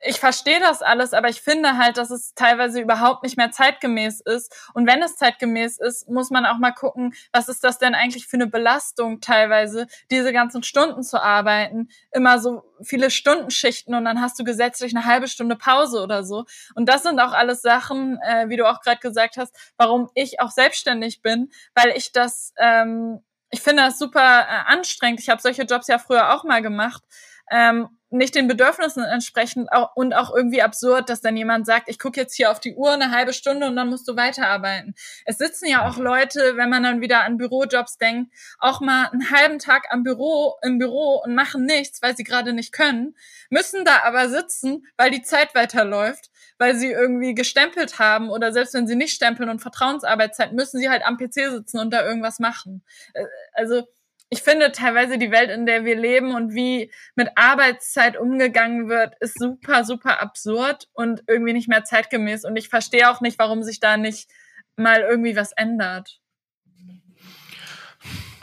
[0.00, 4.20] ich verstehe das alles, aber ich finde halt, dass es teilweise überhaupt nicht mehr zeitgemäß
[4.20, 4.70] ist.
[4.74, 8.26] Und wenn es zeitgemäß ist, muss man auch mal gucken, was ist das denn eigentlich
[8.26, 14.20] für eine Belastung teilweise, diese ganzen Stunden zu arbeiten, immer so viele Stundenschichten und dann
[14.20, 16.44] hast du gesetzlich eine halbe Stunde Pause oder so.
[16.74, 20.40] Und das sind auch alles Sachen, äh, wie du auch gerade gesagt hast, warum ich
[20.40, 23.20] auch selbstständig bin, weil ich das, ähm,
[23.50, 25.20] ich finde das super äh, anstrengend.
[25.20, 27.02] Ich habe solche Jobs ja früher auch mal gemacht.
[27.50, 31.98] Ähm, nicht den Bedürfnissen entsprechend auch, und auch irgendwie absurd, dass dann jemand sagt, ich
[31.98, 34.94] gucke jetzt hier auf die Uhr eine halbe Stunde und dann musst du weiterarbeiten.
[35.26, 39.30] Es sitzen ja auch Leute, wenn man dann wieder an Bürojobs denkt, auch mal einen
[39.30, 43.14] halben Tag am Büro, im Büro und machen nichts, weil sie gerade nicht können,
[43.50, 48.74] müssen da aber sitzen, weil die Zeit weiterläuft, weil sie irgendwie gestempelt haben oder selbst
[48.74, 52.38] wenn sie nicht stempeln und Vertrauensarbeitszeit, müssen sie halt am PC sitzen und da irgendwas
[52.38, 52.82] machen.
[53.12, 53.86] Äh, also
[54.30, 59.14] ich finde teilweise die Welt, in der wir leben und wie mit Arbeitszeit umgegangen wird,
[59.20, 62.44] ist super, super absurd und irgendwie nicht mehr zeitgemäß.
[62.44, 64.28] Und ich verstehe auch nicht, warum sich da nicht
[64.76, 66.20] mal irgendwie was ändert.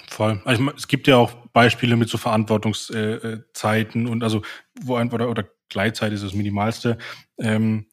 [0.09, 0.41] Voll.
[0.45, 4.41] Also es gibt ja auch Beispiele mit so Verantwortungszeiten und also
[4.79, 6.97] wo einfach oder, oder Gleitzeit ist das Minimalste.
[7.37, 7.87] Ähm,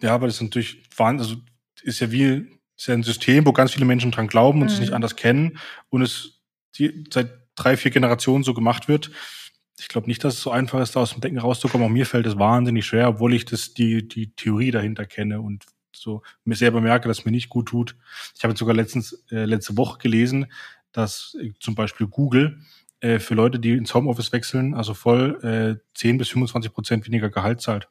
[0.00, 1.36] ja, aber das ist natürlich also
[1.82, 2.46] ist ja wie
[2.76, 4.74] ist ja ein System, wo ganz viele Menschen dran glauben und mhm.
[4.74, 5.58] es nicht anders kennen
[5.90, 6.33] und es
[6.78, 9.10] die seit drei, vier Generationen so gemacht wird.
[9.78, 11.86] Ich glaube nicht, dass es so einfach ist, da aus dem Denken rauszukommen.
[11.86, 15.64] Auch mir fällt es wahnsinnig schwer, obwohl ich das, die, die Theorie dahinter kenne und
[15.92, 17.96] so mir selber merke, dass mir nicht gut tut.
[18.36, 20.46] Ich habe jetzt sogar letztens, äh, letzte Woche gelesen,
[20.92, 22.60] dass äh, zum Beispiel Google
[23.00, 27.30] äh, für Leute, die ins Homeoffice wechseln, also voll äh, 10 bis 25 Prozent weniger
[27.30, 27.88] Gehalt zahlt.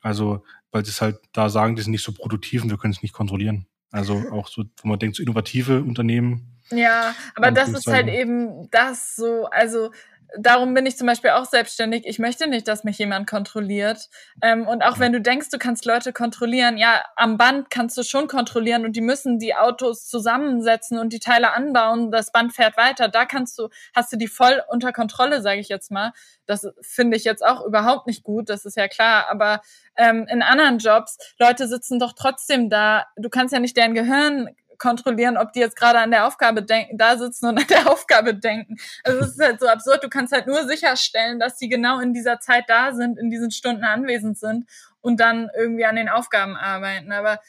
[0.00, 2.92] Also, weil sie es halt da sagen, die sind nicht so produktiv und wir können
[2.92, 3.66] es nicht kontrollieren.
[3.90, 8.70] Also auch so, wo man denkt, so innovative Unternehmen ja, aber das ist halt eben
[8.70, 9.90] das so, also
[10.38, 12.04] darum bin ich zum Beispiel auch selbstständig.
[12.06, 14.08] Ich möchte nicht, dass mich jemand kontrolliert.
[14.42, 18.02] Ähm, und auch wenn du denkst, du kannst Leute kontrollieren, ja, am Band kannst du
[18.02, 22.10] schon kontrollieren und die müssen die Autos zusammensetzen und die Teile anbauen.
[22.10, 23.08] Das Band fährt weiter.
[23.08, 26.12] Da kannst du, hast du die voll unter Kontrolle, sage ich jetzt mal.
[26.46, 28.48] Das finde ich jetzt auch überhaupt nicht gut.
[28.48, 29.26] Das ist ja klar.
[29.30, 29.60] Aber
[29.96, 33.06] ähm, in anderen Jobs, Leute sitzen doch trotzdem da.
[33.16, 36.98] Du kannst ja nicht deren Gehirn kontrollieren, ob die jetzt gerade an der Aufgabe denken,
[36.98, 38.76] da sitzen und an der Aufgabe denken.
[39.04, 40.04] Also es ist halt so absurd.
[40.04, 43.50] Du kannst halt nur sicherstellen, dass die genau in dieser Zeit da sind, in diesen
[43.50, 44.68] Stunden anwesend sind
[45.00, 47.12] und dann irgendwie an den Aufgaben arbeiten.
[47.12, 47.40] Aber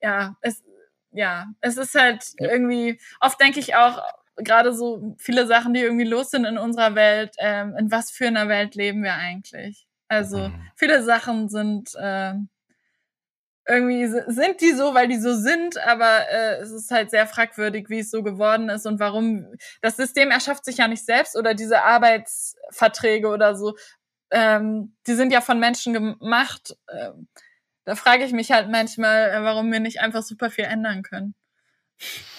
[0.00, 0.62] ja, es,
[1.12, 2.50] ja, es ist halt ja.
[2.50, 4.02] irgendwie, oft denke ich auch,
[4.36, 8.26] gerade so viele Sachen, die irgendwie los sind in unserer Welt, ähm, in was für
[8.26, 9.86] einer Welt leben wir eigentlich?
[10.08, 10.70] Also mhm.
[10.76, 12.34] viele Sachen sind äh,
[13.68, 17.90] irgendwie sind die so, weil die so sind, aber äh, es ist halt sehr fragwürdig,
[17.90, 19.46] wie es so geworden ist und warum.
[19.80, 23.74] Das System erschafft sich ja nicht selbst oder diese Arbeitsverträge oder so,
[24.30, 26.76] ähm, die sind ja von Menschen gemacht.
[26.92, 27.28] Ähm,
[27.84, 31.34] da frage ich mich halt manchmal, äh, warum wir nicht einfach super viel ändern können.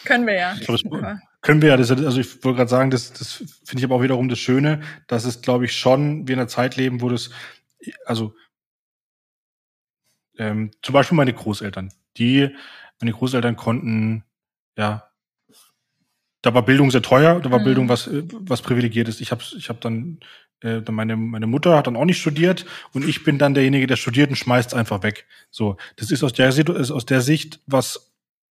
[0.05, 0.53] können wir ja.
[0.53, 1.77] Ich glaub, das können wir ja.
[1.77, 4.81] Das, also ich wollte gerade sagen, das, das finde ich aber auch wiederum das Schöne,
[5.07, 7.31] dass es, glaube ich, schon wir in einer Zeit leben, wo das,
[8.05, 8.33] also
[10.37, 11.91] ähm, zum Beispiel meine Großeltern.
[12.17, 12.49] Die,
[12.99, 14.23] meine Großeltern konnten,
[14.77, 15.09] ja,
[16.41, 17.63] da war Bildung sehr teuer, da war mhm.
[17.63, 19.21] Bildung was, äh, was privilegiert ist.
[19.21, 20.19] Ich habe ich hab dann,
[20.61, 23.95] äh, meine, meine Mutter hat dann auch nicht studiert und ich bin dann derjenige, der
[23.95, 25.25] studiert und schmeißt einfach weg.
[25.51, 28.13] So, das ist aus der, ist aus der Sicht was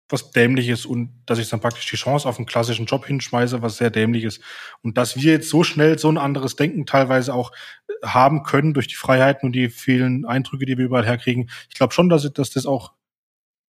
[0.09, 3.61] was dämlich ist und dass ich dann praktisch die Chance auf einen klassischen Job hinschmeiße,
[3.61, 4.43] was sehr dämlich ist.
[4.83, 7.53] Und dass wir jetzt so schnell so ein anderes Denken teilweise auch
[7.89, 11.51] äh, haben können durch die Freiheiten und die vielen Eindrücke, die wir überall herkriegen.
[11.69, 12.93] Ich glaube schon, dass, dass das auch,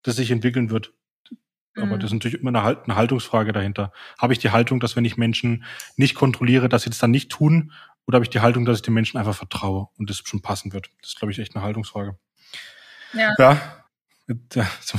[0.03, 0.93] dass sich entwickeln wird.
[1.75, 2.01] Aber mhm.
[2.01, 3.93] das ist natürlich immer eine, eine Haltungsfrage dahinter.
[4.19, 5.65] Habe ich die Haltung, dass wenn ich Menschen
[5.97, 7.73] nicht kontrolliere, dass sie das dann nicht tun?
[8.07, 10.73] Oder habe ich die Haltung, dass ich den Menschen einfach vertraue und das schon passen
[10.73, 10.91] wird?
[11.01, 12.19] Das ist, glaube ich, echt eine Haltungsfrage.
[13.13, 13.35] Ja.
[13.39, 13.86] ja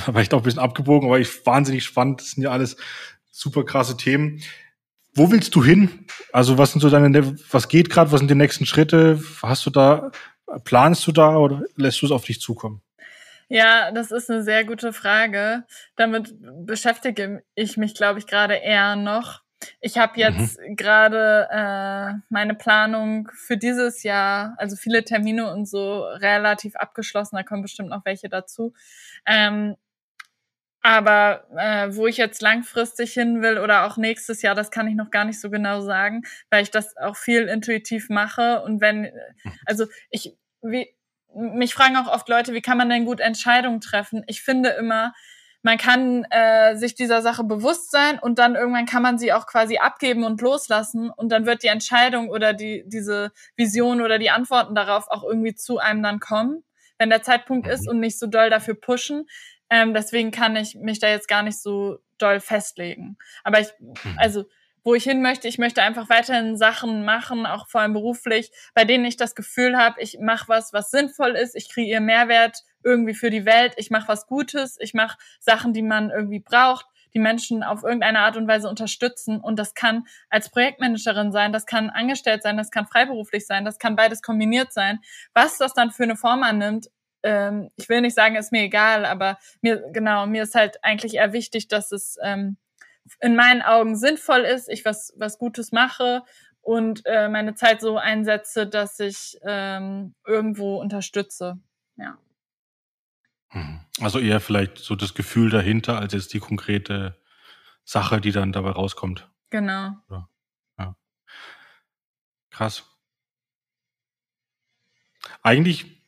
[0.08, 2.22] war ich auch ein bisschen abgebogen, aber ich wahnsinnig spannend.
[2.22, 2.78] Das sind ja alles
[3.32, 4.42] super krasse Themen.
[5.14, 6.06] Wo willst du hin?
[6.32, 8.12] Also was sind so deine, was geht gerade?
[8.12, 9.22] Was sind die nächsten Schritte?
[9.42, 10.12] Hast du da,
[10.64, 12.82] planst du da oder lässt du es auf dich zukommen?
[13.50, 15.66] Ja, das ist eine sehr gute Frage.
[15.96, 19.42] Damit beschäftige ich mich, glaube ich, gerade eher noch.
[19.82, 20.76] Ich habe jetzt mhm.
[20.76, 27.36] gerade äh, meine Planung für dieses Jahr, also viele Termine und so relativ abgeschlossen.
[27.36, 28.74] Da kommen bestimmt noch welche dazu.
[29.26, 29.76] Ähm,
[30.82, 34.96] aber äh, wo ich jetzt langfristig hin will oder auch nächstes Jahr, das kann ich
[34.96, 38.62] noch gar nicht so genau sagen, weil ich das auch viel intuitiv mache.
[38.62, 39.12] Und wenn,
[39.66, 40.88] also ich, wie,
[41.36, 44.24] mich fragen auch oft Leute, wie kann man denn gut Entscheidungen treffen?
[44.28, 45.14] Ich finde immer,
[45.64, 49.48] man kann äh, sich dieser Sache bewusst sein und dann irgendwann kann man sie auch
[49.48, 54.30] quasi abgeben und loslassen und dann wird die Entscheidung oder die diese Vision oder die
[54.30, 56.64] Antworten darauf auch irgendwie zu einem dann kommen,
[56.98, 57.90] wenn der Zeitpunkt ist mhm.
[57.90, 59.26] und nicht so doll dafür pushen.
[59.70, 63.18] Ähm, deswegen kann ich mich da jetzt gar nicht so doll festlegen.
[63.44, 63.96] Aber ich, mhm.
[64.18, 64.46] also
[64.88, 65.50] wo ich hin möchte.
[65.50, 69.78] Ich möchte einfach weiterhin Sachen machen, auch vor allem beruflich, bei denen ich das Gefühl
[69.78, 73.92] habe, ich mache was, was sinnvoll ist, ich kreiere Mehrwert irgendwie für die Welt, ich
[73.92, 78.38] mache was Gutes, ich mache Sachen, die man irgendwie braucht, die Menschen auf irgendeine Art
[78.38, 79.42] und Weise unterstützen.
[79.42, 83.80] Und das kann als Projektmanagerin sein, das kann angestellt sein, das kann freiberuflich sein, das
[83.80, 85.00] kann beides kombiniert sein.
[85.34, 86.88] Was das dann für eine Form annimmt,
[87.24, 91.16] ähm, ich will nicht sagen, ist mir egal, aber mir, genau, mir ist halt eigentlich
[91.16, 92.56] eher wichtig, dass es ähm,
[93.20, 96.24] in meinen Augen sinnvoll ist, ich was, was Gutes mache
[96.62, 101.60] und äh, meine Zeit so einsetze, dass ich ähm, irgendwo unterstütze.
[101.96, 102.18] Ja.
[103.52, 103.80] Mhm.
[104.02, 107.18] Also eher vielleicht so das Gefühl dahinter, als jetzt die konkrete
[107.84, 109.30] Sache, die dann dabei rauskommt.
[109.50, 109.96] Genau.
[110.10, 110.30] Ja.
[110.78, 110.96] ja.
[112.52, 112.84] Krass.
[115.42, 116.04] Eigentlich,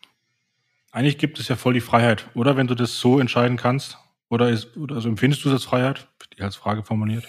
[0.92, 2.58] eigentlich gibt es ja voll die Freiheit, oder?
[2.58, 3.98] Wenn du das so entscheiden kannst.
[4.30, 6.08] Oder ist, also empfindest du das Freiheit?
[6.38, 7.26] Die als Frage formuliert.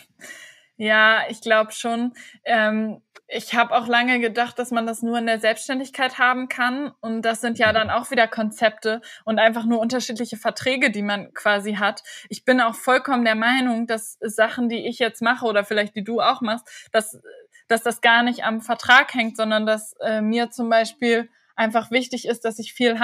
[0.76, 2.12] Ja, ich glaube schon.
[2.44, 6.90] Ähm, ich habe auch lange gedacht, dass man das nur in der Selbstständigkeit haben kann.
[7.00, 11.32] Und das sind ja dann auch wieder Konzepte und einfach nur unterschiedliche Verträge, die man
[11.32, 12.02] quasi hat.
[12.28, 16.04] Ich bin auch vollkommen der Meinung, dass Sachen, die ich jetzt mache oder vielleicht die
[16.04, 17.20] du auch machst, dass,
[17.68, 22.26] dass das gar nicht am Vertrag hängt, sondern dass äh, mir zum Beispiel einfach wichtig
[22.26, 22.98] ist, dass ich viel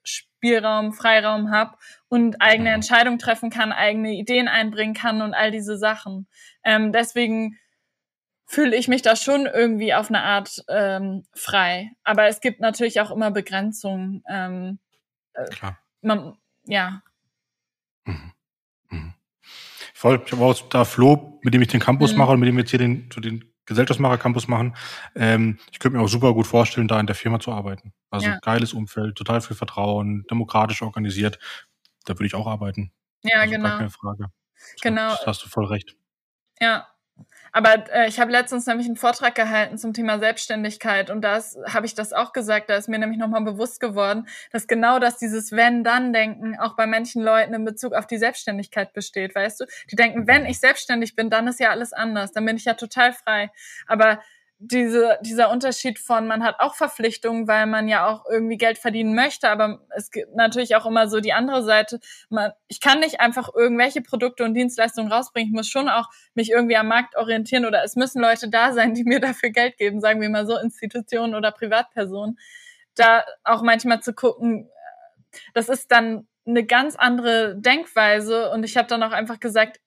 [0.00, 1.76] Handlungsspielraum, Freiraum habe
[2.08, 6.26] und eigene Entscheidungen treffen kann, eigene Ideen einbringen kann und all diese Sachen.
[6.64, 7.58] Ähm, deswegen
[8.46, 11.92] fühle ich mich da schon irgendwie auf eine Art ähm, frei.
[12.02, 14.24] Aber es gibt natürlich auch immer Begrenzungen.
[14.28, 14.78] Ähm,
[15.34, 15.78] äh, Klar.
[16.02, 17.02] Man, ja.
[18.04, 18.32] Mhm.
[18.88, 19.14] Mhm.
[19.94, 20.20] Voll.
[20.24, 22.18] Ich habe auch da Flo, mit dem ich den Campus mhm.
[22.18, 24.76] mache und mit dem wir jetzt hier den, so den Gesellschaftsmacher Campus machen.
[25.14, 27.92] Ähm, ich könnte mir auch super gut vorstellen, da in der Firma zu arbeiten.
[28.10, 28.38] Also ja.
[28.42, 31.38] geiles Umfeld, total viel Vertrauen, demokratisch organisiert.
[32.04, 32.90] Da würde ich auch arbeiten.
[33.22, 33.68] Ja, also genau.
[33.68, 34.26] Keine Frage.
[34.82, 35.10] Genau.
[35.10, 35.96] Das hast du voll recht.
[36.60, 36.88] Ja.
[37.52, 41.86] Aber äh, ich habe letztens nämlich einen Vortrag gehalten zum Thema Selbstständigkeit und da habe
[41.86, 45.52] ich das auch gesagt, da ist mir nämlich nochmal bewusst geworden, dass genau das dieses
[45.52, 49.64] Wenn-Dann-Denken auch bei manchen Leuten in Bezug auf die Selbstständigkeit besteht, weißt du?
[49.90, 52.74] Die denken, wenn ich selbstständig bin, dann ist ja alles anders, dann bin ich ja
[52.74, 53.50] total frei.
[53.86, 54.20] Aber
[54.62, 59.14] diese, dieser Unterschied von, man hat auch Verpflichtungen, weil man ja auch irgendwie Geld verdienen
[59.14, 61.98] möchte, aber es gibt natürlich auch immer so die andere Seite.
[62.28, 65.48] Man, ich kann nicht einfach irgendwelche Produkte und Dienstleistungen rausbringen.
[65.48, 68.92] Ich muss schon auch mich irgendwie am Markt orientieren oder es müssen Leute da sein,
[68.92, 72.38] die mir dafür Geld geben, sagen wir mal so, Institutionen oder Privatpersonen.
[72.96, 74.68] Da auch manchmal zu gucken,
[75.54, 79.80] das ist dann eine ganz andere Denkweise und ich habe dann auch einfach gesagt,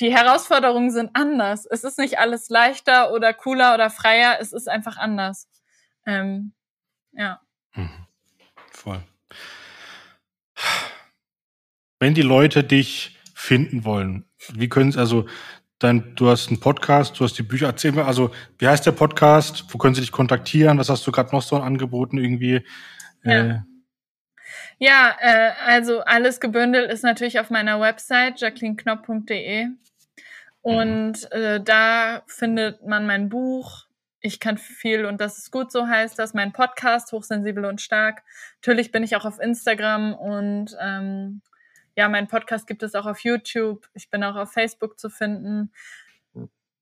[0.00, 1.66] die Herausforderungen sind anders.
[1.66, 5.48] Es ist nicht alles leichter oder cooler oder freier, es ist einfach anders.
[6.06, 6.52] Ähm,
[7.12, 7.40] ja.
[7.70, 7.88] Hm.
[8.70, 9.02] Voll.
[11.98, 15.26] Wenn die Leute dich finden wollen, wie können sie, also
[15.78, 18.92] dann, du hast einen Podcast, du hast die Bücher, erzähl mir, also wie heißt der
[18.92, 22.64] Podcast, wo können sie dich kontaktieren, was hast du gerade noch so angeboten irgendwie?
[23.24, 23.32] Ja.
[23.32, 23.60] Äh,
[24.78, 29.68] ja, äh, also alles gebündelt ist natürlich auf meiner Website jacquelineknopp.de.
[30.62, 33.86] Und äh, da findet man mein Buch.
[34.20, 36.34] Ich kann viel und das ist gut, so heißt das.
[36.34, 38.24] Mein Podcast, Hochsensibel und Stark.
[38.56, 41.42] Natürlich bin ich auch auf Instagram und ähm,
[41.96, 43.88] ja, mein Podcast gibt es auch auf YouTube.
[43.94, 45.70] Ich bin auch auf Facebook zu finden.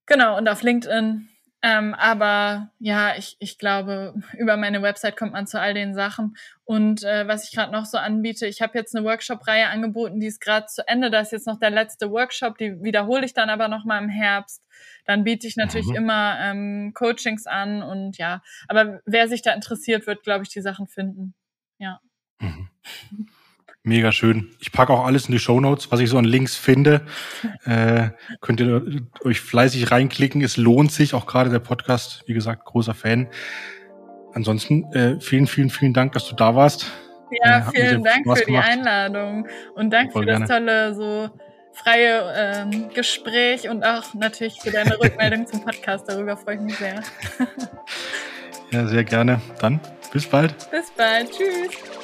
[0.07, 1.28] Genau, und auf LinkedIn.
[1.66, 6.36] Ähm, aber ja, ich, ich glaube, über meine Website kommt man zu all den Sachen.
[6.64, 10.26] Und äh, was ich gerade noch so anbiete, ich habe jetzt eine Workshop-Reihe angeboten, die
[10.26, 11.10] ist gerade zu Ende.
[11.10, 14.10] Da ist jetzt noch der letzte Workshop, die wiederhole ich dann aber noch mal im
[14.10, 14.62] Herbst.
[15.06, 15.96] Dann biete ich natürlich mhm.
[15.96, 20.60] immer ähm, Coachings an und ja, aber wer sich da interessiert, wird, glaube ich, die
[20.60, 21.34] Sachen finden.
[21.78, 22.00] Ja.
[22.40, 22.68] Mhm.
[23.87, 24.51] Mega schön.
[24.61, 27.03] Ich packe auch alles in die Show Notes, was ich so an Links finde.
[27.66, 28.09] Äh,
[28.41, 28.82] könnt ihr
[29.22, 30.41] euch fleißig reinklicken.
[30.41, 33.28] Es lohnt sich, auch gerade der Podcast, wie gesagt, großer Fan.
[34.32, 36.87] Ansonsten äh, vielen, vielen, vielen Dank, dass du da warst.
[37.45, 38.49] Ja, äh, vielen Dank für gemacht.
[38.49, 40.66] die Einladung und danke Voll für das gerne.
[40.66, 41.30] tolle, so
[41.74, 46.09] freie ähm, Gespräch und auch natürlich für deine Rückmeldung zum Podcast.
[46.09, 47.03] Darüber freue ich mich sehr.
[48.70, 49.43] ja, sehr gerne.
[49.61, 49.78] Dann
[50.11, 50.55] bis bald.
[50.70, 51.30] Bis bald.
[51.30, 52.03] Tschüss.